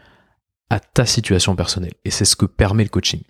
à 0.71 0.81
ta 0.81 1.05
situation 1.05 1.57
personnelle. 1.57 1.95
Et 2.05 2.11
c'est 2.11 2.25
ce 2.25 2.37
que 2.37 2.47
permet 2.47 2.85
le 2.85 2.91
coaching. 2.91 3.23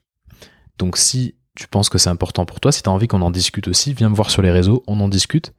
Donc 0.78 0.96
si 0.96 1.34
tu 1.56 1.66
penses 1.68 1.88
que 1.88 1.98
c'est 1.98 2.10
important 2.10 2.44
pour 2.44 2.60
toi, 2.60 2.70
si 2.72 2.82
tu 2.82 2.88
as 2.88 2.92
envie 2.92 3.08
qu'on 3.08 3.22
en 3.22 3.30
discute 3.30 3.68
aussi, 3.68 3.92
viens 3.94 4.08
me 4.08 4.14
voir 4.14 4.30
sur 4.30 4.42
les 4.42 4.50
réseaux, 4.50 4.82
on 4.86 5.00
en 5.00 5.08
discute. 5.08 5.52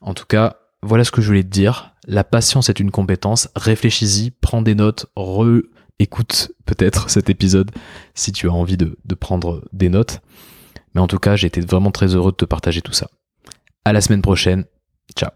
En 0.00 0.14
tout 0.14 0.26
cas, 0.26 0.56
voilà 0.82 1.04
ce 1.04 1.10
que 1.10 1.20
je 1.20 1.26
voulais 1.26 1.42
te 1.42 1.48
dire. 1.48 1.94
La 2.06 2.24
patience 2.24 2.68
est 2.68 2.80
une 2.80 2.90
compétence. 2.90 3.48
Réfléchis-y, 3.56 4.30
prends 4.30 4.62
des 4.62 4.74
notes, 4.74 5.06
re-écoute 5.16 6.52
peut-être 6.64 7.10
cet 7.10 7.30
épisode 7.30 7.70
si 8.14 8.32
tu 8.32 8.48
as 8.48 8.52
envie 8.52 8.76
de, 8.76 8.98
de 9.04 9.14
prendre 9.14 9.64
des 9.72 9.88
notes. 9.88 10.20
Mais 10.94 11.00
en 11.00 11.06
tout 11.06 11.18
cas, 11.18 11.36
j'ai 11.36 11.48
été 11.48 11.60
vraiment 11.60 11.90
très 11.90 12.14
heureux 12.14 12.32
de 12.32 12.36
te 12.36 12.44
partager 12.44 12.80
tout 12.80 12.92
ça. 12.92 13.08
À 13.84 13.92
la 13.92 14.00
semaine 14.00 14.22
prochaine. 14.22 14.64
Ciao. 15.16 15.30